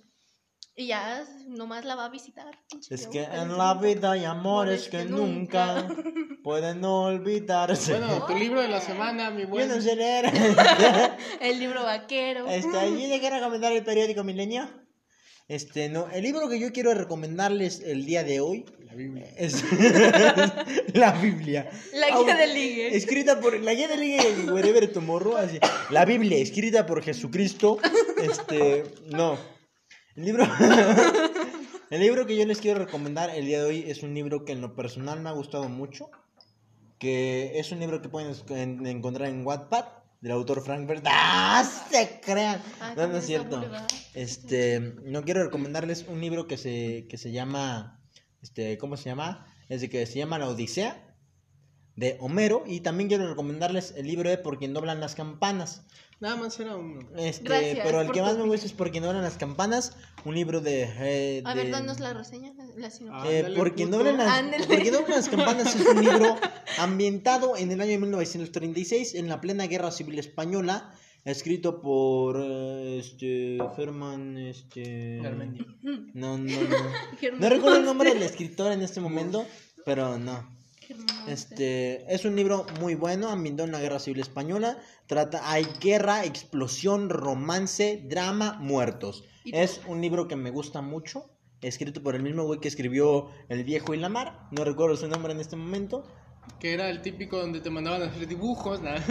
[0.76, 2.58] Y ya nomás la va a visitar.
[2.90, 5.86] Es que en la vida hay amores que nunca
[6.42, 7.98] pueden olvidarse.
[7.98, 9.68] Bueno, tu libro de la semana, mi Yo buen.
[9.68, 10.32] no sé leer.
[11.40, 12.48] El libro vaquero.
[12.48, 14.68] Este, ¿y de qué recomendar el periódico Milenio?
[15.46, 18.64] Este, no, el libro que yo quiero recomendarles el día de hoy
[18.94, 19.26] La Biblia.
[19.36, 19.64] es
[20.94, 21.68] la Biblia.
[21.94, 22.96] La guía del ligue.
[22.96, 25.58] Escrita por la guía de ligue de Wherever Tomorrow, así.
[25.90, 27.78] La Biblia escrita por Jesucristo.
[28.22, 29.36] Este, no.
[30.14, 30.46] El libro
[31.90, 34.52] El libro que yo les quiero recomendar el día de hoy es un libro que
[34.52, 36.10] en lo personal me ha gustado mucho,
[36.98, 39.86] que es un libro que pueden encontrar en Wattpad
[40.20, 41.04] del autor Frank Bert.
[41.08, 41.68] ¡Ah!
[41.90, 42.62] Se crean.
[42.80, 43.60] Ah, No, no es cierto.
[44.14, 48.00] Este, no quiero recomendarles un libro que se, que se llama,
[48.44, 49.46] este, ¿cómo se llama?
[49.70, 51.02] Es de que se llama La Odisea
[51.96, 55.80] de Homero y también quiero recomendarles el libro de Por quien doblan las campanas.
[56.20, 57.00] Nada más era uno.
[57.16, 60.34] Este, Gracias pero el que más me gusta es Por quien doblan las campanas, un
[60.34, 62.52] libro de, eh, A ver, danos la reseña.
[62.76, 62.90] La
[63.30, 66.36] eh, por, quien doblan las, por quien doblan las campanas es un libro
[66.78, 70.92] ambientado en el año 1936 en la plena guerra civil española,
[71.24, 75.64] escrito por eh, este Ferman este Garmendia.
[75.82, 79.46] no no no no recuerdo el nombre del escritor en este momento,
[79.84, 80.54] pero no.
[81.26, 84.78] Este es un libro muy bueno, ambientado en la guerra civil española.
[85.06, 89.24] Trata, hay guerra, explosión, romance, drama, muertos.
[89.44, 91.30] ¿Y Es un libro que me gusta mucho,
[91.62, 94.46] escrito por el mismo güey que escribió El viejo y la mar.
[94.50, 96.04] No recuerdo su nombre en este momento.
[96.64, 98.80] Que era el típico donde te mandaban a hacer dibujos.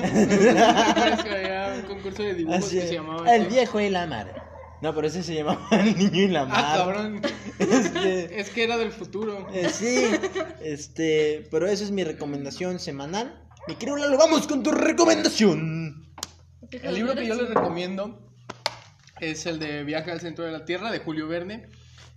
[1.24, 3.32] Que había un concurso de dibujos Así que es, se llamaba.
[3.32, 3.54] El así.
[3.54, 4.44] viejo y la mar.
[4.82, 6.66] No, pero ese se llamaba El niño y la mar.
[6.66, 7.22] Ah, cabrón.
[7.60, 9.48] Este, Es que era del futuro.
[9.54, 10.04] Eh, sí,
[10.64, 13.40] este, pero esa es mi recomendación semanal.
[13.68, 16.08] Mi querido Lalo, vamos con tu recomendación.
[16.72, 18.18] El libro que yo les recomiendo
[19.20, 21.68] es el de Viaje al centro de la Tierra de Julio Verne.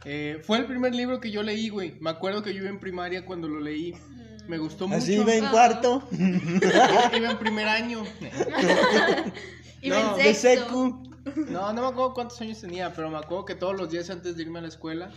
[0.06, 1.98] Eh, fue el primer libro que yo leí, güey.
[2.00, 3.92] Me acuerdo que yo iba en primaria cuando lo leí.
[4.48, 4.98] Me gustó mucho.
[4.98, 5.50] Así iba en Ah.
[5.50, 6.08] cuarto.
[6.12, 8.04] Iba en primer año.
[9.82, 10.64] Iba No, en De sexto.
[10.66, 11.02] secu.
[11.50, 14.36] No, no me acuerdo cuántos años tenía, pero me acuerdo que todos los días antes
[14.36, 15.10] de irme a la escuela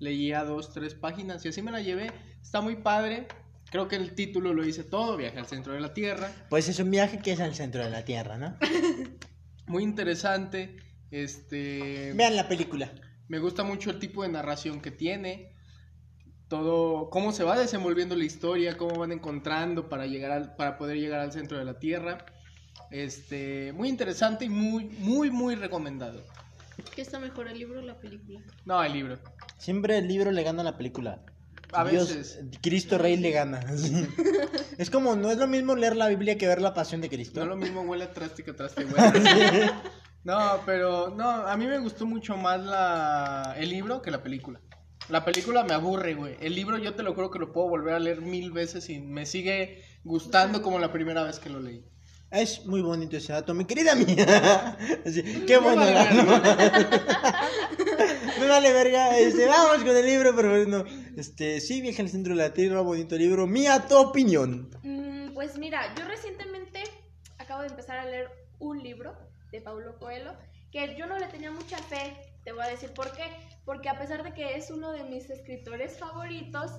[0.00, 2.12] leía dos, tres páginas y así me la llevé.
[2.42, 3.28] Está muy padre.
[3.70, 6.30] Creo que el título lo dice todo, Viaje al centro de la Tierra.
[6.50, 8.56] Pues es un viaje que es al centro de la Tierra, ¿no?
[9.66, 10.76] Muy interesante.
[11.10, 12.12] Este.
[12.14, 12.90] Vean la película.
[13.28, 15.54] Me gusta mucho el tipo de narración que tiene.
[16.52, 20.98] Todo, cómo se va desenvolviendo la historia, cómo van encontrando para llegar al, para poder
[20.98, 22.26] llegar al centro de la Tierra.
[22.90, 26.22] Este, muy interesante y muy, muy, muy recomendado.
[26.94, 28.42] ¿Qué está mejor, el libro o la película?
[28.66, 29.18] No, el libro.
[29.56, 31.20] Siempre el libro le gana a la película.
[31.72, 32.44] A Dios, veces.
[32.60, 33.60] Cristo Rey le gana.
[34.76, 37.40] Es como, no es lo mismo leer la Biblia que ver la pasión de Cristo.
[37.40, 39.70] No lo mismo huele a traste que traste huele.
[40.24, 44.60] No, pero no, a mí me gustó mucho más la, el libro que la película.
[45.08, 46.36] La película me aburre, güey.
[46.40, 49.00] El libro yo te lo creo que lo puedo volver a leer mil veces y
[49.00, 51.84] me sigue gustando como la primera vez que lo leí.
[52.30, 54.78] Es muy bonito ese dato, mi querida mía.
[55.06, 55.82] Así, qué bueno.
[55.82, 56.22] vale Galo.
[58.40, 59.18] Me vale verga.
[59.18, 60.84] Este, vamos con el libro, pero bueno.
[61.14, 63.46] Este, sí, Viaje al centro de la Tierra, bonito libro.
[63.46, 64.70] Mía, tu opinión.
[64.82, 66.82] Mm, pues mira, yo recientemente
[67.36, 68.30] acabo de empezar a leer
[68.60, 69.14] un libro
[69.50, 70.32] de Paulo Coelho
[70.72, 72.16] que yo no le tenía mucha fe.
[72.44, 73.24] Te voy a decir por qué.
[73.64, 76.72] Porque a pesar de que es uno de mis escritores favoritos,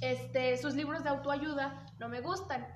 [0.00, 2.66] este, sus libros de autoayuda no me gustan.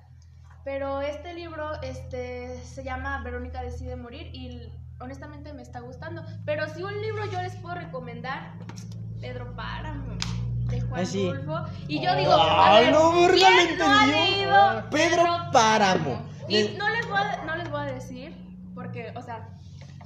[0.63, 6.23] Pero este libro este, se llama Verónica decide morir y honestamente me está gustando.
[6.45, 8.53] Pero si un libro yo les puedo recomendar,
[9.21, 10.15] Pedro Páramo,
[10.69, 11.29] de Juan Ah, sí.
[11.31, 11.65] Rulfo.
[11.87, 16.21] Y yo digo, Ah, a ver, no, ¿quién no ha leído Pedro Páramo.
[16.47, 18.35] Y Le- no les, voy a, no les voy a decir,
[18.75, 19.49] porque, o sea,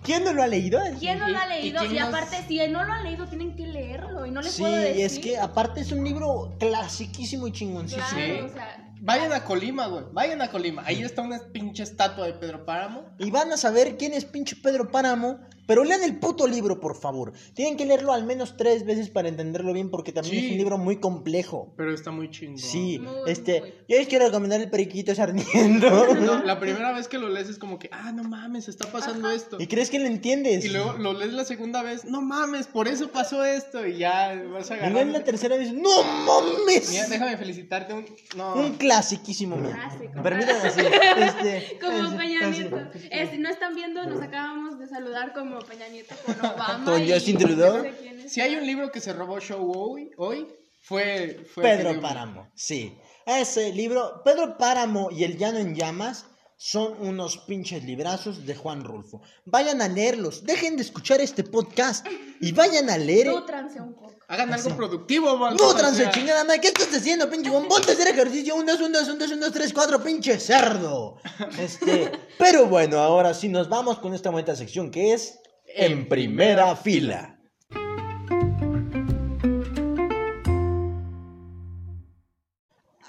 [0.04, 0.80] ¿Quién no lo ha leído?
[1.00, 1.86] ¿quién no lo ha ¿Y- y leído?
[1.86, 4.26] Y, nos- aparte, si no lo han leído, tienen que leerlo.
[4.26, 5.06] Y no les Sí, puedo decir.
[5.06, 8.08] es que aparte es un libro clasiquísimo y chingoncísimo.
[8.10, 8.42] Claro, Sí.
[8.42, 10.06] o sea, Vayan a Colima, güey.
[10.14, 10.82] Vayan a Colima.
[10.86, 13.04] Ahí está una pinche estatua de Pedro Páramo.
[13.20, 15.40] Y van a saber quién es pinche Pedro Páramo.
[15.68, 17.34] Pero lean el puto libro, por favor.
[17.54, 20.46] Tienen que leerlo al menos tres veces para entenderlo bien, porque también Sí.
[20.46, 21.74] es un libro muy complejo.
[21.78, 22.58] Pero está muy chingón.
[22.60, 23.70] Sí, Muy, este, muy.
[23.88, 25.90] yo les quiero recomendar el periquito sarniento.
[26.16, 29.30] No, la primera vez que lo lees es como que, ah, no mames, está pasando
[29.32, 29.58] esto.
[29.60, 30.66] ¿Y crees que lo entiendes?
[30.66, 33.86] Y luego lo lees la segunda vez, no mames, por eso pasó esto.
[33.88, 35.02] Y ya vas a Y luego ganar.
[35.08, 36.90] en la tercera vez, ¡no mames!
[36.92, 38.06] Mira, déjame felicitarte un.
[38.36, 38.56] No.
[38.56, 39.76] Un clasiquísimo, mira.
[39.76, 40.22] Clásico.
[40.24, 40.86] Permítame decir,
[41.18, 42.60] este, Como este, Peña así.
[42.60, 42.78] Nieto.
[43.12, 46.86] Eh, si no están viendo, nos acabamos de saludar como Peña Nieto con Obama.
[46.86, 47.86] Con Justin Trudeau.
[48.28, 50.48] Si hay un libro que se robó show hoy, hoy
[50.82, 52.98] fue, fue Pedro Páramo, sí.
[53.26, 56.26] Ese libro, Pedro Páramo y El Llano en Llamas
[56.66, 59.22] son unos pinches librazos de Juan Rulfo.
[59.44, 62.08] Vayan a leerlos, dejen de escuchar este podcast
[62.40, 63.28] y vayan a leer.
[63.28, 64.16] Nútranse un poco.
[64.30, 65.38] Hagan algo productivo,
[65.76, 66.12] trance sea.
[66.12, 67.68] chingada madre, ¿qué estás haciendo, pinche Juan?
[67.68, 70.40] Ponte a hacer ejercicio, un, dos, un, dos, un, dos, un, dos, tres, cuatro, pinche
[70.40, 71.18] cerdo.
[71.60, 72.10] Este,
[72.40, 77.42] pero bueno, ahora sí nos vamos con esta bonita sección que es En Primera Fila.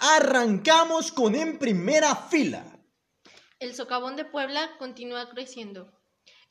[0.00, 2.73] Arrancamos con En Primera Fila.
[3.60, 5.92] El socavón de Puebla continúa creciendo.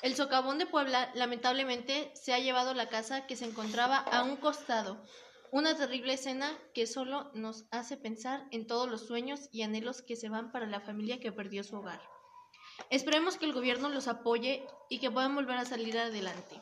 [0.02, 4.36] El socavón de Puebla lamentablemente se ha llevado la casa que se encontraba a un
[4.38, 5.04] costado.
[5.52, 10.16] Una terrible escena que solo nos hace pensar en todos los sueños y anhelos que
[10.16, 12.02] se van para la familia que perdió su hogar.
[12.90, 16.60] Esperemos que el gobierno los apoye y que puedan volver a salir adelante.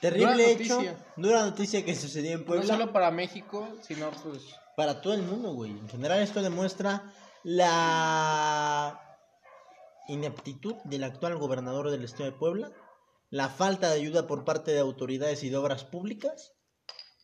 [0.00, 1.06] Terrible Dura hecho, noticia.
[1.16, 2.66] dura noticia que sucedió en No Puebla.
[2.66, 4.42] solo para México, sino pues.
[4.76, 5.70] para todo el mundo, güey.
[5.70, 7.12] En general esto demuestra
[7.42, 9.00] la
[10.08, 12.72] ineptitud del actual gobernador del estado de Puebla,
[13.30, 16.52] la falta de ayuda por parte de autoridades y de obras públicas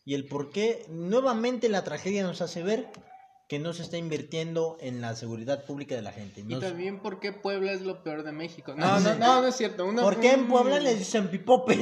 [0.05, 2.87] y el por qué nuevamente la tragedia nos hace ver
[3.49, 6.43] que no se está invirtiendo en la seguridad pública de la gente.
[6.45, 8.73] Y también por qué Puebla es lo peor de México.
[8.75, 9.85] No, no, no, no es cierto.
[9.85, 11.73] Una- ¿Por qué en Puebla les dicen pipope?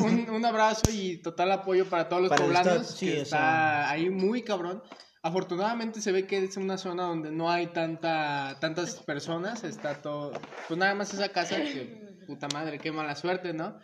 [0.00, 2.86] un, un abrazo y total apoyo para todos los Para poblanos.
[2.88, 4.82] sí, que está ahí muy cabrón.
[5.24, 9.64] Afortunadamente se ve que es una zona donde no hay tanta, tantas personas.
[9.64, 10.32] Está todo.
[10.68, 12.04] Pues nada más esa casa que.
[12.26, 13.78] Puta madre, qué mala suerte, ¿no?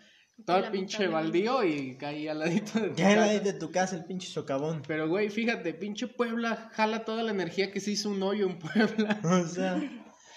[0.45, 3.33] Todo el pinche baldío y caí al ladito de tu Ya era casa.
[3.33, 4.83] ahí de tu casa el pinche socavón.
[4.87, 8.59] Pero, güey, fíjate, pinche Puebla jala toda la energía que se hizo un hoyo en
[8.59, 9.19] Puebla.
[9.25, 9.81] O sea,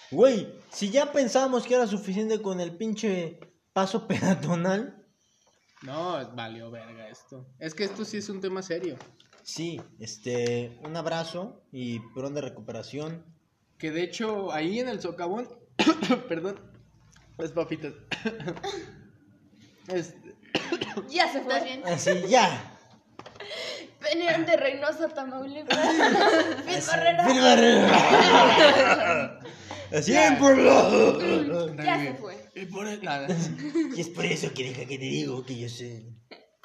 [0.09, 3.39] güey, si ya pensábamos que era suficiente con el pinche
[3.73, 5.05] paso peatonal,
[5.81, 7.45] No, valió verga esto.
[7.59, 8.95] Es que esto sí es un tema serio.
[9.43, 13.23] Sí, este, un abrazo y pronta recuperación.
[13.77, 15.47] Que de hecho, ahí en el socavón,
[16.29, 16.59] perdón,
[17.37, 17.93] las papitas.
[19.87, 20.33] Este,
[21.09, 21.63] Ya se ¿Estás fue.
[21.65, 21.81] bien?
[21.85, 22.69] Así, ya.
[24.01, 25.77] Venían de Reynosa, Tamaulipas.
[26.65, 27.25] Phil Barrera.
[29.93, 30.27] Así Ya.
[30.27, 30.89] en Puebla.
[31.83, 32.49] Ya se fue.
[32.55, 33.27] y por el- nada.
[33.95, 36.03] Y es por eso que deja que te digo que yo sé.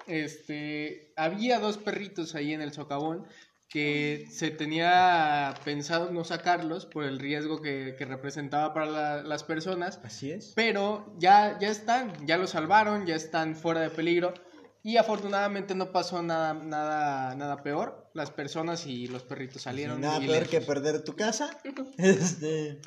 [0.08, 3.26] Este, había dos perritos ahí en el socavón
[3.68, 9.44] que se tenía pensado no sacarlos por el riesgo que, que representaba para la- las
[9.44, 10.00] personas.
[10.02, 10.52] Así es.
[10.56, 14.32] Pero ya, ya están, ya los salvaron, ya están fuera de peligro.
[14.82, 18.10] Y afortunadamente no pasó nada, nada, nada peor.
[18.14, 20.00] Las personas y los perritos salieron.
[20.00, 21.50] Nada peor que perder tu casa.
[21.98, 22.80] Este,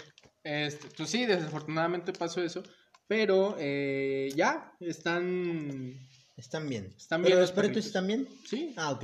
[0.44, 2.64] Este, pues sí, desafortunadamente pasó eso.
[3.08, 6.10] Pero eh, ya están.
[6.42, 6.94] Están bien.
[6.98, 7.86] Están ¿Pero bien los los perritos perritos.
[7.88, 8.28] están bien?
[8.46, 8.74] Sí.
[8.78, 9.04] Ah, ok.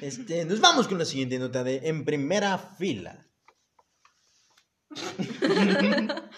[0.00, 3.26] Este, nos vamos con la siguiente nota de En Primera Fila.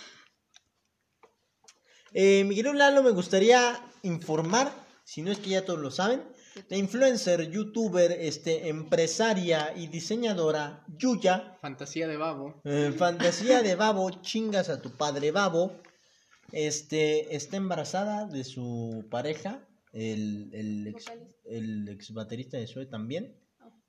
[2.12, 4.72] eh, mi querido Lalo, me gustaría informar,
[5.04, 6.22] si no es que ya todos lo saben,
[6.68, 12.60] la influencer, youtuber, este, empresaria y diseñadora Yuya, Fantasía de babo.
[12.64, 15.80] eh, fantasía de babo, chingas a tu padre babo,
[16.52, 21.04] este, está embarazada de su pareja, el, el, ex,
[21.44, 23.34] el ex baterista de Zoe también.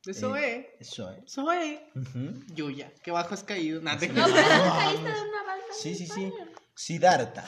[0.06, 0.78] De Zoe.
[0.84, 1.24] Zoe.
[1.28, 1.90] Zoe.
[1.96, 2.44] Ujú.
[2.54, 2.94] Yuya.
[3.04, 3.82] Qué bajo has caído.
[3.82, 5.66] Nada, No, pero de una banda.
[5.72, 6.32] Sí, sí, sí.
[6.76, 7.46] Siddhartha.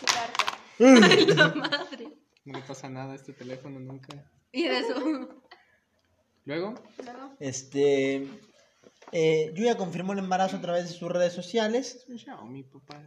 [0.80, 2.08] Ay, la madre.
[2.46, 4.30] No le pasa nada a este teléfono nunca.
[4.52, 4.96] Y de eso.
[6.46, 6.74] Luego.
[7.04, 8.28] Luego, Este.
[9.12, 11.96] Eh, Yuya confirmó el embarazo a través de sus redes sociales.
[11.96, 13.04] Es un Xiaomi, papá.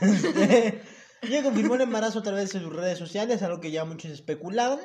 [1.22, 4.80] Yuya confirmó el embarazo a través de sus redes sociales, algo que ya muchos especulaban.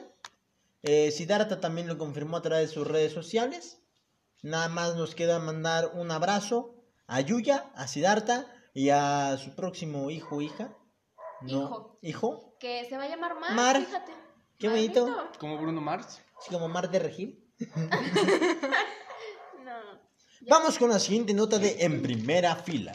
[0.84, 3.82] Eh, Siddhartha también lo confirmó a través de sus redes sociales.
[4.44, 6.76] Nada más nos queda mandar un abrazo
[7.08, 10.78] a Yuya, a Siddhartha y a su próximo hijo o hija.
[11.46, 11.98] Hijo.
[12.02, 12.56] ¿Hijo?
[12.60, 13.86] que se va a llamar Mar, Mar.
[13.86, 14.12] fíjate.
[14.58, 15.30] Qué bonito.
[15.40, 16.22] Como Bruno Mars.
[16.40, 17.44] Así como Mar de Regil.
[19.64, 19.74] No.
[20.50, 22.94] Vamos con la siguiente nota de En Primera Fila.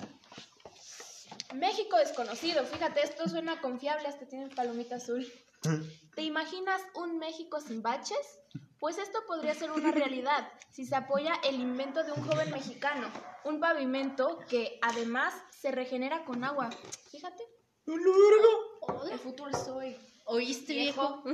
[1.54, 5.24] México desconocido, fíjate, esto suena confiable, hasta tiene palomita azul.
[6.14, 8.38] ¿Te imaginas un México sin baches?
[8.78, 13.08] Pues esto podría ser una realidad si se apoya el invento de un joven mexicano,
[13.44, 16.70] un pavimento que además se regenera con agua.
[17.10, 17.44] Fíjate,
[17.86, 19.96] el futuro es hoy.
[20.24, 21.22] ¿Oíste, viejo?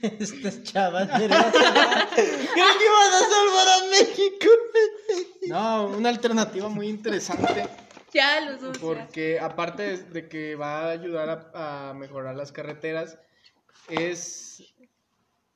[0.00, 1.52] Estas chavas, ¿verdad?
[1.52, 4.48] Creo que van a salvar a México.
[5.46, 7.68] No, una alternativa muy interesante.
[8.14, 8.58] Ya.
[8.80, 13.18] Porque aparte de, de que va a ayudar a, a mejorar las carreteras,
[13.88, 14.62] es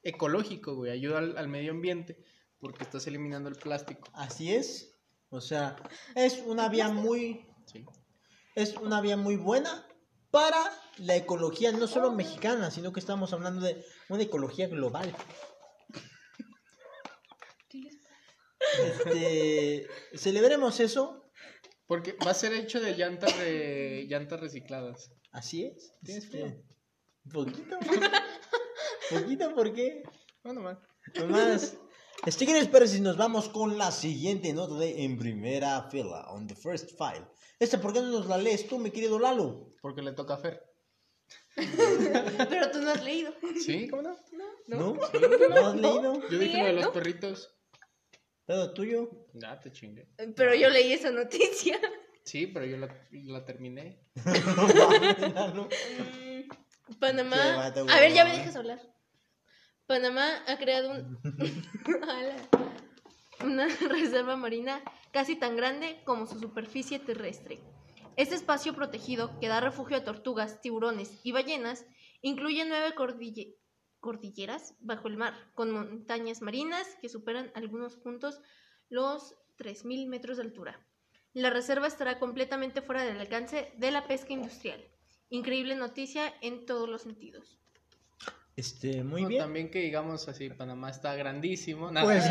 [0.03, 0.91] ecológico, güey.
[0.91, 2.19] Ayuda al, al medio ambiente
[2.61, 4.09] porque estás eliminando el plástico.
[4.13, 4.99] Así es.
[5.31, 5.77] O sea,
[6.15, 7.85] es una vía muy, Sí.
[8.55, 9.87] es una vía muy buena
[10.31, 10.59] para
[10.99, 15.15] la ecología, no solo mexicana, sino que estamos hablando de una ecología global.
[18.79, 21.28] Este, celebremos eso.
[21.89, 25.11] Porque va a ser hecho de llantas, de, llantas recicladas.
[25.33, 25.95] Así es.
[26.05, 26.63] ¿Tienes Este, frío?
[27.33, 27.79] Poquito.
[29.11, 30.03] Poquito, ¿por qué?
[30.45, 30.79] Bueno, man.
[31.15, 31.79] Nomás.
[32.27, 36.27] Este, ¿qué les parece si nos vamos con la siguiente nota de En Primera Fila,
[36.31, 37.27] on the first file?
[37.59, 39.71] Esta, ¿por qué no nos la lees tú, mi querido Lalo?
[39.81, 40.63] Porque le toca a Fer.
[41.57, 43.33] Pero tú no has leído.
[43.65, 43.89] ¿Sí?
[43.89, 44.17] ¿Cómo no?
[44.67, 44.95] ¿No?
[44.95, 46.29] ¿No has leído?
[46.29, 47.58] Yo dije lo de los perritos.
[48.49, 49.11] ¿Pedo tuyo?
[49.35, 50.09] Ya, te chingué.
[50.35, 51.79] Pero yo leí esa noticia.
[52.25, 54.01] Sí, pero yo la, la terminé.
[56.99, 57.67] Panamá.
[57.67, 58.81] A ver, ya me dejas hablar.
[59.87, 61.19] Panamá ha creado un...
[63.45, 64.81] Una reserva marina
[65.13, 67.61] casi tan grande como su superficie terrestre.
[68.17, 71.85] Este espacio protegido, que da refugio a tortugas, tiburones y ballenas,
[72.23, 73.57] incluye nueve cordille-
[74.01, 78.41] cordilleras bajo el mar, con montañas marinas que superan algunos puntos
[78.89, 80.81] los 3.000 metros de altura.
[81.35, 84.83] La reserva estará completamente fuera del alcance de la pesca industrial.
[85.31, 87.59] Increíble noticia en todos los sentidos.
[88.57, 89.43] Este, muy O bien.
[89.43, 91.93] También que digamos así, Panamá está grandísimo.
[91.93, 92.07] Nada.
[92.07, 92.25] Pues,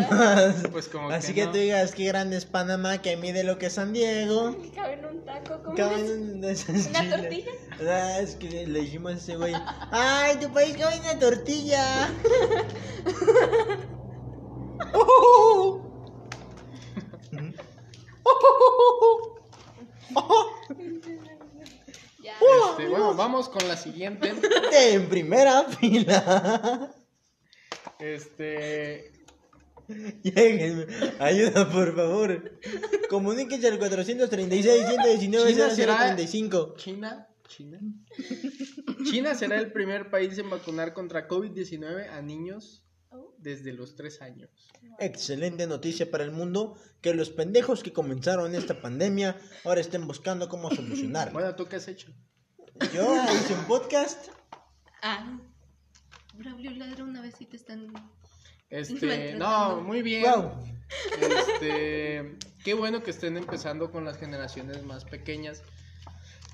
[0.71, 1.51] Pues como así que que, no.
[1.53, 4.57] tú digas qué grande es Panamá, que mide lo que es San Diego.
[4.75, 7.09] Cabe en un taco, esas ¿Una chilas.
[7.21, 7.51] tortilla?
[7.81, 9.53] Ah, es que le dijimos a ese güey,
[9.91, 12.09] ¡ay, tu país cabe una tortilla!
[22.23, 22.33] Ya.
[22.71, 24.33] Este, bueno, vamos con la siguiente.
[24.73, 26.91] En primera fila.
[27.99, 29.11] Este.
[30.23, 30.85] Lléguenme.
[31.19, 32.59] Ayuda, por favor.
[33.09, 35.47] Comuníquense al 436-119-035.
[35.47, 36.15] China será-
[36.77, 37.26] China.
[37.47, 37.79] China.
[39.09, 42.87] China será el primer país en vacunar contra COVID-19 a niños
[43.37, 44.49] desde los 3 años.
[44.99, 50.49] Excelente noticia para el mundo que los pendejos que comenzaron esta pandemia ahora estén buscando
[50.49, 51.33] cómo solucionarla.
[51.33, 52.11] Bueno, ¿tú qué has hecho?
[52.93, 54.29] Yo hice un podcast.
[55.01, 55.39] Ah.
[56.33, 57.93] Braulio ladra una vez y te están...
[58.69, 60.23] Este, no, muy bien.
[60.23, 60.51] Wow.
[61.21, 65.63] Este, qué bueno que estén empezando con las generaciones más pequeñas.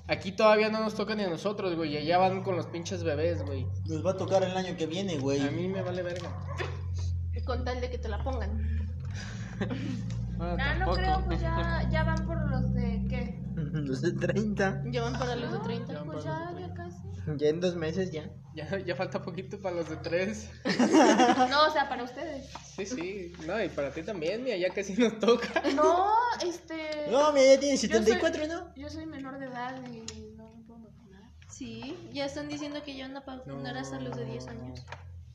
[0.06, 1.96] Aquí todavía no nos toca ni a nosotros, güey.
[1.96, 3.66] Allá van con los pinches bebés, güey.
[3.86, 5.40] Nos va a tocar el año que viene, güey.
[5.40, 6.30] A mí me vale verga.
[7.46, 8.88] Con tal de que te la pongan.
[9.58, 9.74] Bueno,
[10.40, 10.96] Ah, no tampoco.
[10.96, 13.40] creo, pues ya, ya van por los de qué.
[13.54, 14.82] Los de 30.
[14.90, 15.92] Ya van para los de 30.
[15.92, 16.02] Ya.
[16.04, 16.50] Pues ya.
[17.36, 18.30] Ya en dos meses ya.
[18.54, 20.48] Ya, ya falta poquito para los de tres.
[21.50, 22.48] No, o sea, para ustedes.
[22.76, 23.32] Sí, sí.
[23.48, 25.48] No, y para ti también, mira, ya casi nos toca.
[25.74, 26.06] No,
[26.40, 27.08] este.
[27.10, 28.72] No, mira, ya tiene Yo soy- 74, ¿no?
[28.76, 30.04] Yo soy menor de edad y
[30.36, 31.22] no me puedo vacunar.
[31.48, 34.84] Sí, ya están diciendo que ya van a vacunar hasta los de 10 años.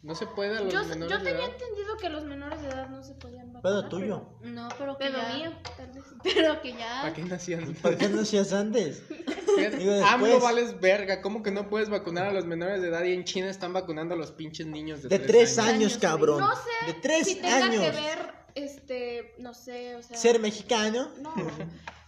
[0.01, 1.53] No se puede a los Yo, menores yo de tenía edad.
[1.53, 3.61] entendido que los menores de edad no se podían vacunar.
[3.61, 4.29] Pedo tuyo.
[4.41, 5.33] No, pero que Pedo ya...
[5.35, 6.03] mío, tal vez.
[6.23, 7.01] Pero que ya...
[7.01, 7.73] ¿Para qué nacían?
[7.75, 9.03] ¿Por qué no hacías antes?
[9.09, 10.41] Digo, AMLO después.
[10.43, 11.21] vales verga.
[11.21, 14.13] ¿Cómo que no puedes vacunar a los menores de edad y en China están vacunando
[14.15, 16.39] a los pinches niños de, De tres tres años, cabrón.
[16.39, 17.83] No sé De tres si tenga años.
[17.83, 20.15] que ver, este, no sé, o sea...
[20.17, 21.09] Ser mexicano.
[21.21, 21.33] No.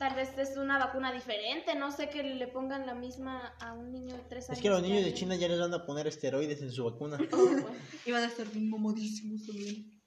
[0.00, 3.92] Tal vez es una vacuna diferente, no sé que le pongan la misma a un
[3.92, 4.56] niño de tres años.
[4.56, 5.12] Es que a los niños de.
[5.12, 7.18] China ya les van a poner esteroides en su vacuna.
[7.32, 7.66] Oh, bueno.
[8.06, 10.00] Iban a estar bien mamadísimos también.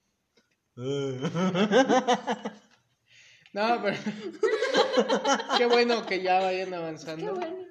[3.54, 3.98] No, pero.
[5.60, 7.26] Qué bueno que ya vayan avanzando.
[7.26, 7.68] Qué bueno.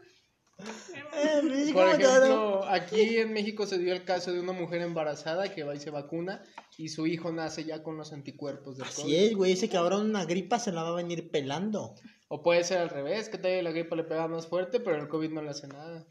[1.14, 5.62] Eh, Por ejemplo, aquí en México se dio el caso de una mujer embarazada que
[5.62, 6.42] va y se vacuna
[6.78, 9.14] y su hijo nace ya con los anticuerpos del Así COVID.
[9.14, 9.52] es, güey.
[9.52, 11.94] Ese cabrón, una gripa se la va a venir pelando.
[12.28, 15.08] O puede ser al revés, que todavía la gripa le pega más fuerte, pero el
[15.08, 16.06] COVID no le hace nada.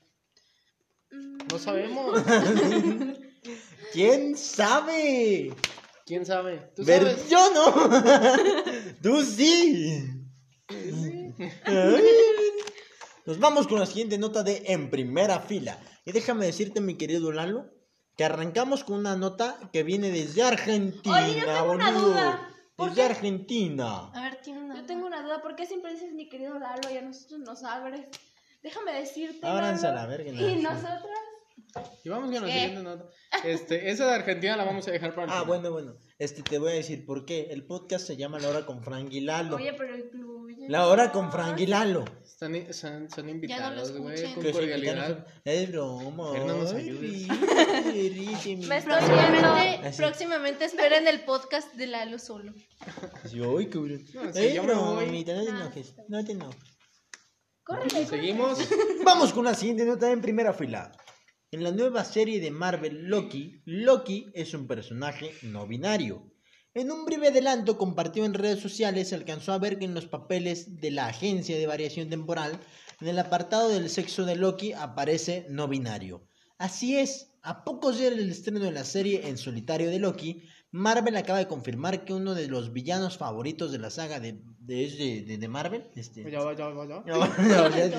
[1.11, 2.21] Mm, No sabemos.
[3.93, 5.51] ¿Quién sabe?
[6.05, 6.69] ¿Quién sabe?
[6.75, 7.27] ¿Tú Ver- sabes?
[7.29, 7.73] Yo no.
[9.01, 10.03] Tú sí.
[10.69, 11.33] Ay.
[13.25, 15.79] Nos vamos con la siguiente nota de En Primera Fila.
[16.05, 17.69] Y déjame decirte, mi querido Lalo,
[18.17, 22.07] que arrancamos con una nota que viene desde Argentina, Oye, yo tengo una boludo.
[22.09, 22.47] duda.
[22.75, 23.07] ¿Por Desde qué?
[23.09, 24.09] Argentina.
[24.13, 24.75] A ver, tiene una...
[24.77, 27.63] Yo tengo una duda, ¿por qué siempre dices mi querido Lalo y a nosotros nos
[27.63, 28.07] abres?
[28.63, 29.45] Déjame decirte.
[29.45, 30.71] Ábranse a la verga, Y no.
[30.71, 31.03] nosotras.
[32.03, 32.53] Y vamos con la ¿Qué?
[32.53, 33.05] siguiente nota.
[33.45, 35.47] Este, esa de Argentina la vamos a dejar para el Ah, final.
[35.47, 35.95] bueno, bueno.
[36.17, 37.47] Este te voy a decir por qué.
[37.51, 39.55] El podcast se llama La Hora con Frank y Lalo.
[39.57, 40.30] Oye, pero incluye.
[40.67, 42.05] La Hora con Frank y Lalo.
[42.23, 44.43] Están, son, son invitados, no güey, escuchen.
[44.43, 45.27] con cordialidad.
[45.43, 46.31] Es broma.
[46.33, 47.27] Fer, no nos ayudes.
[48.67, 49.97] Me estoy Próximamente, Así.
[50.01, 52.53] próximamente esperen el podcast de Lalo solo.
[53.25, 54.03] Sí, ay, cabrón.
[54.13, 55.03] No, si Ey, yo me voy.
[55.05, 55.95] bromita, no te Ah, enojes.
[56.07, 56.77] No te enojes.
[57.63, 58.59] Córrele, Seguimos.
[59.05, 60.91] Vamos con la siguiente nota en primera fila.
[61.51, 66.30] En la nueva serie de Marvel Loki, Loki es un personaje no binario.
[66.73, 70.05] En un breve adelanto compartido en redes sociales se alcanzó a ver que en los
[70.05, 72.59] papeles de la agencia de variación temporal,
[73.01, 76.23] en el apartado del sexo de Loki aparece no binario.
[76.57, 80.43] Así es, a pocos días del estreno de la serie en solitario de Loki,
[80.73, 85.25] Marvel acaba de confirmar que uno de los villanos favoritos de la saga de, de,
[85.27, 86.23] de- de- Marvel, este,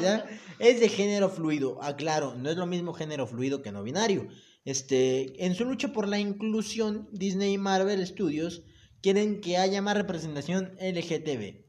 [0.01, 0.25] Ya.
[0.59, 1.83] Es de género fluido.
[1.83, 4.29] Aclaro, no es lo mismo género fluido que no binario.
[4.65, 8.63] Este, en su lucha por la inclusión, Disney y Marvel Studios
[9.01, 11.63] quieren que haya más representación LGTB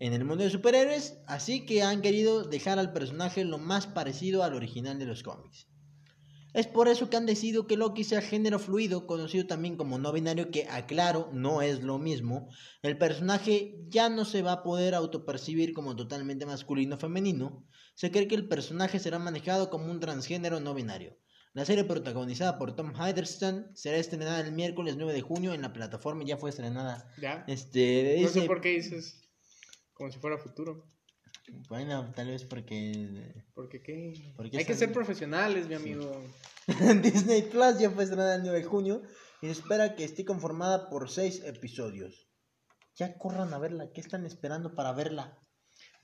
[0.00, 4.42] en el mundo de superhéroes, así que han querido dejar al personaje lo más parecido
[4.42, 5.68] al original de los cómics.
[6.54, 10.10] Es por eso que han decidido que Loki sea género fluido, conocido también como no
[10.10, 12.48] binario, que aclaro, no es lo mismo.
[12.82, 17.64] El personaje ya no se va a poder autopercibir como totalmente masculino o femenino.
[17.94, 21.16] Se cree que el personaje será manejado como un transgénero no binario.
[21.52, 25.72] La serie protagonizada por Tom Hiddleston será estrenada el miércoles 9 de junio en la
[25.72, 27.12] plataforma y ya fue estrenada.
[27.20, 27.44] Ya.
[27.48, 29.20] Este, No sé por qué dices
[29.92, 30.86] como si fuera futuro.
[31.68, 34.14] Bueno, tal vez porque Porque qué.
[34.36, 36.24] Porque Hay que ser profesionales, mi amigo.
[37.02, 39.02] Disney Plus ya fue estrenada el 9 de junio
[39.42, 42.28] y se espera que esté conformada por 6 episodios.
[42.94, 45.38] Ya corran a verla, ¿qué están esperando para verla?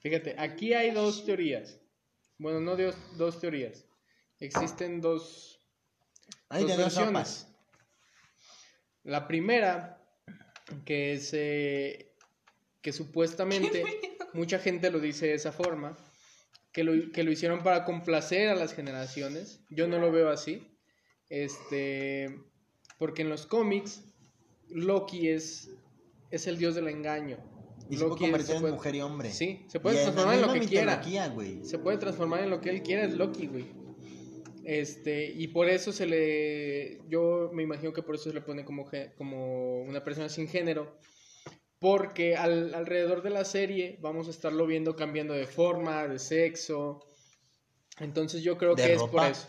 [0.00, 1.80] Fíjate, aquí hay dos teorías.
[2.38, 3.86] Bueno, no dos, dos teorías.
[4.40, 5.60] Existen dos,
[6.48, 7.46] Hay dos versiones.
[9.04, 10.02] La primera,
[10.84, 12.12] que se
[12.82, 13.82] que supuestamente
[14.32, 15.96] mucha gente lo dice de esa forma,
[16.72, 19.60] que lo, que lo hicieron para complacer a las generaciones.
[19.70, 20.66] Yo no lo veo así.
[21.28, 22.38] Este,
[22.98, 24.04] porque en los cómics
[24.68, 25.70] Loki es
[26.30, 27.38] es el dios del engaño.
[27.88, 29.32] Y se puede Loki convertir se en puede- mujer y hombre.
[29.32, 31.02] Sí, se puede Y transformar en lo que quiera.
[31.64, 33.66] Se puede transformar en lo que él quiera, es Loki, güey.
[34.66, 36.98] Este, y por eso se le.
[37.08, 40.98] Yo me imagino que por eso se le pone como, como una persona sin género.
[41.78, 47.06] Porque al- alrededor de la serie vamos a estarlo viendo cambiando de forma, de sexo.
[48.00, 49.46] Entonces yo creo ¿De que es por eso.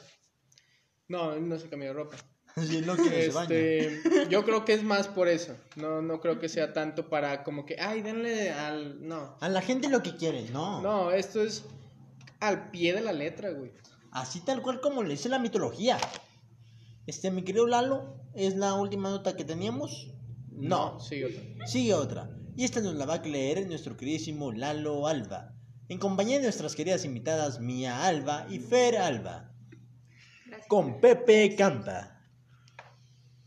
[1.07, 2.17] No, no se cambia de ropa.
[2.57, 2.83] Sí.
[3.13, 4.01] Este,
[4.31, 5.55] yo creo que es más por eso.
[5.75, 9.07] No, no creo que sea tanto para como que, ay, denle al.
[9.07, 9.37] No.
[9.41, 10.81] A la gente lo que quiere, no.
[10.81, 11.65] No, esto es
[12.39, 13.71] al pie de la letra, güey.
[14.11, 15.97] Así tal cual como le dice la mitología.
[17.05, 20.11] Este, mi querido Lalo, ¿es la última nota que teníamos?
[20.51, 20.99] No.
[20.99, 21.67] Sí, otra.
[21.67, 22.29] Sigue otra.
[22.55, 25.53] Y esta nos la va a leer nuestro queridísimo Lalo Alba.
[25.89, 29.53] En compañía de nuestras queridas invitadas Mía Alba y Fer Alba.
[30.45, 30.67] Gracias.
[30.67, 32.17] Con Pepe Campa.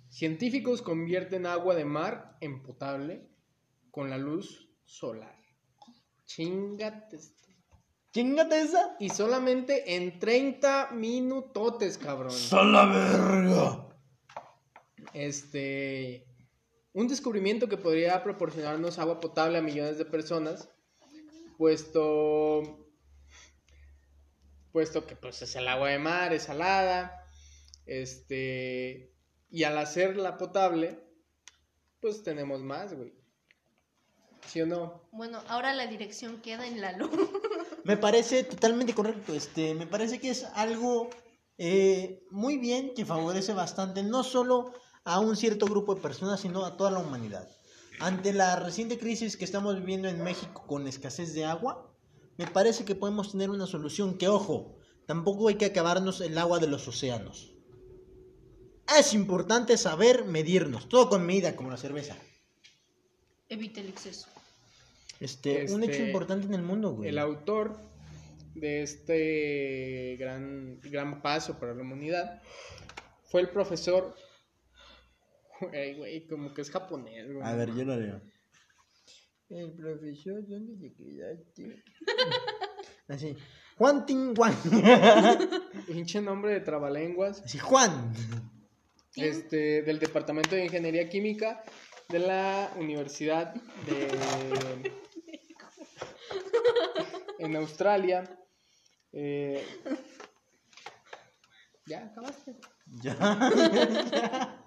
[0.08, 3.28] Científicos convierten agua de mar en potable
[3.90, 5.36] con la luz solar.
[6.24, 7.18] Chingate.
[8.12, 8.96] Chingate esa.
[8.98, 12.32] Y solamente en 30 minutotes, cabrón.
[12.32, 13.90] ¡Sola verga!
[15.12, 16.26] este,
[16.92, 20.68] un descubrimiento que podría proporcionarnos agua potable a millones de personas,
[21.56, 22.88] puesto,
[24.72, 27.24] puesto que pues es el agua de mar, es salada,
[27.86, 29.12] este,
[29.50, 31.00] y al hacerla potable,
[32.00, 33.12] pues tenemos más, güey.
[34.46, 35.06] ¿Sí o no?
[35.12, 37.10] Bueno, ahora la dirección queda en la luz.
[37.84, 39.34] Me parece totalmente correcto.
[39.34, 41.10] Este, me parece que es algo
[41.58, 44.72] eh, muy bien que favorece bastante no solo
[45.04, 47.48] a un cierto grupo de personas, sino a toda la humanidad.
[48.00, 51.94] Ante la reciente crisis que estamos viviendo en México con escasez de agua,
[52.38, 56.58] me parece que podemos tener una solución que, ojo, tampoco hay que acabarnos el agua
[56.58, 57.52] de los océanos.
[58.98, 62.16] Es importante saber medirnos, todo con medida, como la cerveza.
[63.48, 64.28] Evite el exceso.
[65.20, 67.10] Este, un hecho Este, importante en el mundo, güey.
[67.10, 67.76] El autor
[68.54, 72.42] de este gran, gran paso para la humanidad
[73.24, 74.16] fue el profesor.
[75.72, 77.46] Ay, güey, como que es japonés, güey.
[77.46, 78.22] A ver, yo lo leo.
[79.50, 81.84] El profesor, ¿dónde te quedaste?
[83.08, 83.36] Así.
[83.76, 84.54] Juan Ting Juan.
[85.86, 87.42] Pinche nombre de trabalenguas.
[87.42, 88.14] Así, Juan.
[89.16, 91.62] Este, del Departamento de Ingeniería Química
[92.08, 94.92] de la Universidad de.
[97.40, 98.24] En Australia.
[99.12, 99.64] Eh,
[101.86, 102.56] ya acabaste.
[103.02, 103.16] Ya.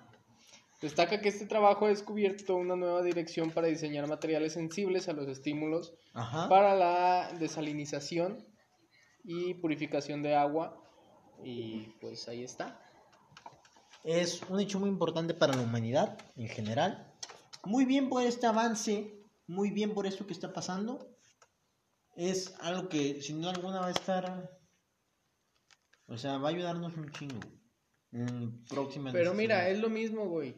[0.81, 5.29] Destaca que este trabajo ha descubierto una nueva dirección para diseñar materiales sensibles a los
[5.29, 6.49] estímulos Ajá.
[6.49, 8.45] para la desalinización
[9.23, 10.77] y purificación de agua.
[11.41, 12.81] Y pues ahí está.
[14.03, 17.09] Es un hecho muy importante para la humanidad en general.
[17.63, 19.13] Muy bien por este avance,
[19.47, 21.12] muy bien por esto que está pasando.
[22.15, 24.59] Es algo que sin duda alguna va a estar.
[26.07, 27.39] O sea, va a ayudarnos un chingo.
[28.11, 30.55] En próximas Pero mira, es lo mismo, güey.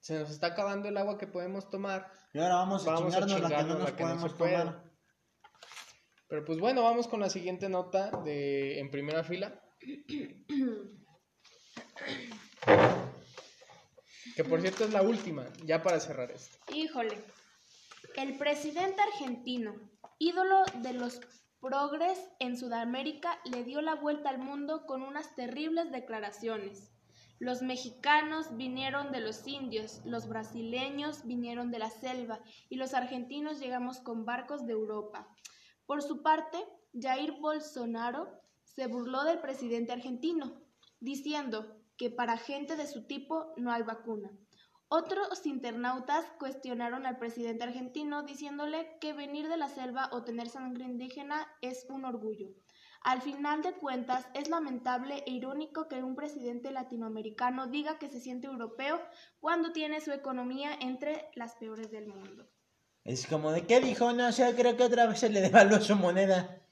[0.00, 2.10] Se nos está acabando el agua que podemos tomar.
[2.32, 4.38] Y ahora vamos a Vamos a chingarnos la que no chingarnos nos la que podemos
[4.38, 4.88] tomar.
[6.28, 9.60] Pero pues bueno, vamos con la siguiente nota de en primera fila.
[14.36, 16.56] Que por cierto es la última, ya para cerrar esto.
[16.72, 17.18] Híjole.
[18.18, 19.76] El presidente argentino,
[20.18, 21.20] ídolo de los
[21.60, 26.90] progres en Sudamérica, le dio la vuelta al mundo con unas terribles declaraciones.
[27.38, 33.60] Los mexicanos vinieron de los indios, los brasileños vinieron de la selva y los argentinos
[33.60, 35.32] llegamos con barcos de Europa.
[35.86, 36.58] Por su parte,
[37.00, 40.60] Jair Bolsonaro se burló del presidente argentino,
[40.98, 44.32] diciendo que para gente de su tipo no hay vacuna.
[44.90, 50.84] Otros internautas cuestionaron al presidente argentino diciéndole que venir de la selva o tener sangre
[50.84, 52.48] indígena es un orgullo.
[53.02, 58.20] Al final de cuentas, es lamentable e irónico que un presidente latinoamericano diga que se
[58.20, 59.00] siente europeo
[59.40, 62.48] cuando tiene su economía entre las peores del mundo.
[63.04, 65.96] Es como de qué dijo, no sé, creo que otra vez se le devaluó su
[65.96, 66.62] moneda.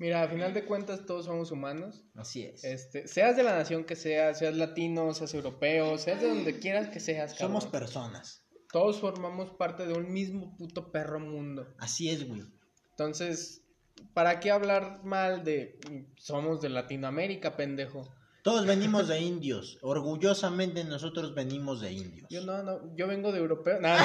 [0.00, 2.02] Mira, a final de cuentas todos somos humanos.
[2.14, 2.64] Así es.
[2.64, 6.88] Este, seas de la nación que seas, seas latino, seas europeo, seas de donde quieras
[6.88, 7.36] que seas.
[7.36, 7.82] Somos cabrón.
[7.82, 8.46] personas.
[8.72, 11.66] Todos formamos parte de un mismo puto perro mundo.
[11.76, 12.44] Así es, güey.
[12.92, 13.62] Entonces,
[14.14, 15.78] ¿para qué hablar mal de
[16.16, 18.08] somos de Latinoamérica, pendejo?
[18.42, 19.78] Todos venimos de indios.
[19.82, 22.26] Orgullosamente nosotros venimos de indios.
[22.30, 23.78] Yo no, no, yo vengo de europeo.
[23.82, 24.04] No, no,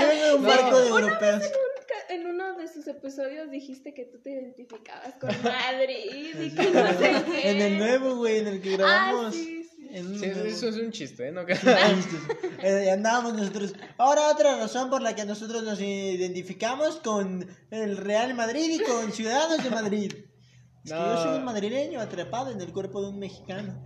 [0.00, 1.44] Yo vengo de un barco de europeos.
[2.08, 6.88] En uno de sus episodios dijiste que tú te identificabas con Madrid y que no
[6.98, 7.50] sé qué.
[7.50, 9.34] En el nuevo, güey, en el que Ah, grabamos.
[9.34, 9.88] sí, sí.
[9.90, 10.44] En un Sí, nuevo.
[10.44, 11.32] eso es un chiste, ¿eh?
[11.32, 11.42] No,
[12.62, 13.74] Eh, andábamos nosotros.
[13.96, 19.12] Ahora otra razón por la que nosotros nos identificamos con el Real Madrid y con
[19.12, 20.12] Ciudadanos de Madrid.
[20.84, 23.80] Es que yo soy un madrileño atrapado en el cuerpo de un mexicano.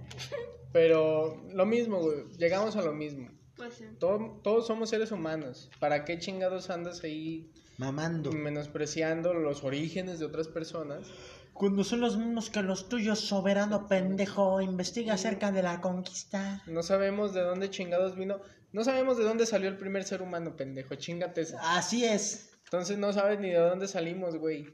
[0.72, 2.24] Pero lo mismo, güey.
[2.38, 3.28] Llegamos a lo mismo.
[3.56, 3.84] Pues sí.
[3.98, 5.70] Todo- todos somos seres humanos.
[5.78, 7.50] ¿Para qué chingados andas ahí
[7.82, 8.32] Mamando.
[8.32, 11.06] menospreciando los orígenes de otras personas?
[11.52, 16.62] Cuando son los mismos que los tuyos, soberano pendejo, investiga acerca de la conquista.
[16.66, 18.40] No sabemos de dónde chingados vino.
[18.72, 20.94] No sabemos de dónde salió el primer ser humano, pendejo.
[20.94, 21.76] Chingate esa.
[21.76, 22.50] Así es.
[22.64, 24.66] Entonces no sabes ni de dónde salimos, güey.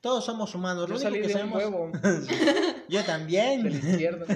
[0.00, 0.88] Todos somos humanos.
[0.88, 1.92] Lo Yo único salí que de un sabemos.
[1.92, 1.92] huevo
[2.88, 3.62] Yo también.
[3.62, 4.24] del izquierdo.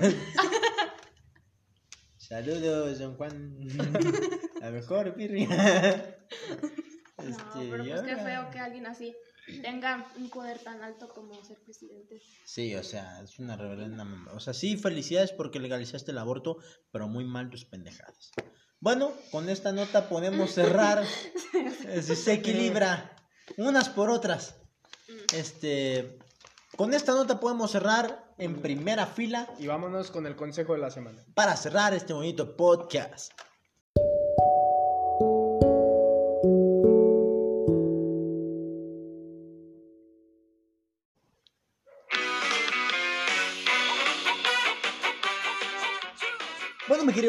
[2.18, 3.56] Saludos, don Juan.
[4.62, 5.46] A mejor, Pirri.
[7.30, 9.14] No, pero pues qué feo que alguien así
[9.62, 12.20] tenga un poder tan alto como ser presidente.
[12.44, 14.32] Sí, o sea, es una reverenda mamá.
[14.32, 16.58] O sea, sí, felicidades porque legalizaste el aborto,
[16.90, 18.30] pero muy mal tus pendejadas.
[18.80, 21.04] Bueno, con esta nota podemos cerrar.
[22.02, 23.16] Si se equilibra
[23.56, 24.56] unas por otras.
[25.34, 26.18] Este,
[26.76, 30.90] Con esta nota podemos cerrar en primera fila Y vámonos con el consejo de la
[30.90, 31.22] semana.
[31.34, 33.32] para cerrar este bonito podcast.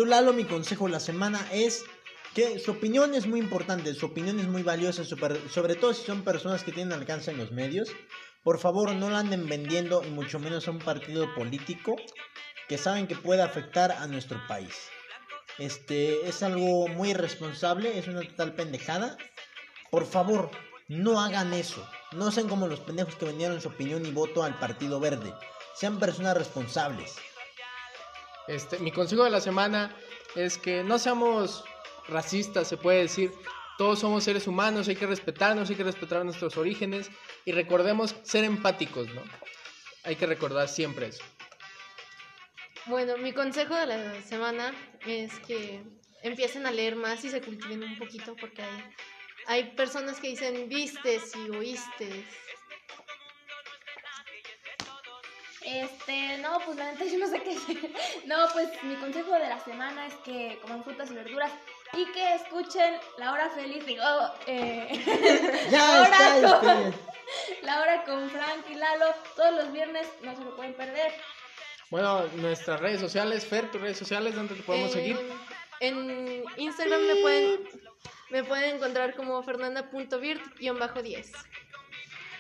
[0.06, 1.84] Lalo, mi consejo de la semana es
[2.34, 6.24] que su opinión es muy importante, su opinión es muy valiosa, sobre todo si son
[6.24, 7.90] personas que tienen alcance en los medios.
[8.44, 11.96] Por favor, no la anden vendiendo y mucho menos a un partido político
[12.68, 14.76] que saben que puede afectar a nuestro país.
[15.58, 19.18] Este es algo muy irresponsable, es una total pendejada.
[19.90, 20.52] Por favor,
[20.88, 21.88] no hagan eso.
[22.12, 25.34] No sean como los pendejos que vendieron su opinión y voto al Partido Verde.
[25.76, 27.16] Sean personas responsables.
[28.48, 29.96] Este, mi consejo de la semana
[30.36, 31.64] es que no seamos
[32.08, 33.32] racistas, se puede decir.
[33.78, 37.12] Todos somos seres humanos, hay que respetarnos, hay que respetar nuestros orígenes
[37.44, 39.22] y recordemos ser empáticos, ¿no?
[40.04, 41.24] Hay que recordar siempre eso.
[42.86, 44.74] Bueno, mi consejo de la semana
[45.06, 45.84] es que
[46.22, 48.84] empiecen a leer más y se cultiven un poquito porque hay,
[49.48, 52.26] hay personas que dicen vistes y oístes.
[55.66, 57.94] Este, no, pues la neta yo no sé qué decir.
[58.26, 61.52] No, pues mi consejo de la semana es que coman frutas y verduras
[61.94, 64.04] y que escuchen La Hora Feliz, digo,
[64.48, 64.88] eh,
[65.72, 66.96] Ya La Hora está, con-.
[67.64, 71.12] La Hora con Frank y Lalo, todos los viernes, no se lo pueden perder.
[71.90, 75.20] Bueno, nuestras redes sociales, Fer, tus redes sociales, ¿dónde te podemos Eh, seguir?
[75.80, 77.70] En Instagram me pueden,
[78.30, 81.32] me pueden encontrar como fernanda.virt-10.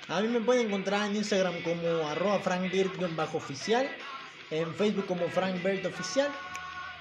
[0.08, 3.89] A mí me pueden encontrar en Instagram como arroba frankbirt-oficial,
[4.51, 6.30] en Facebook como frankbirt-oficial,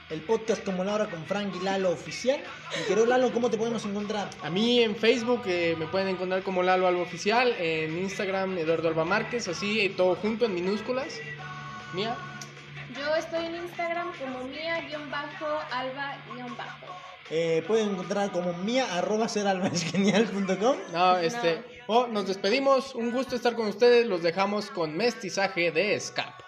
[0.09, 2.41] el podcast como La Hora con Frank y Lalo Oficial.
[2.79, 4.31] Mi querido Lalo, ¿cómo te podemos encontrar?
[4.43, 8.89] A mí en Facebook eh, me pueden encontrar como Lalo Alba Oficial, en Instagram Eduardo
[8.89, 11.21] Alba Márquez, así eh, todo junto en minúsculas.
[11.93, 12.17] Mía.
[12.97, 15.59] Yo estoy en Instagram como mía-alba-bajo.
[17.31, 20.77] Eh, pueden encontrar como mía arroba seralbasgenial.com.
[20.93, 21.74] No, este.
[21.87, 22.95] Oh, nos despedimos.
[22.95, 24.07] Un gusto estar con ustedes.
[24.07, 26.41] Los dejamos con mestizaje de Scap.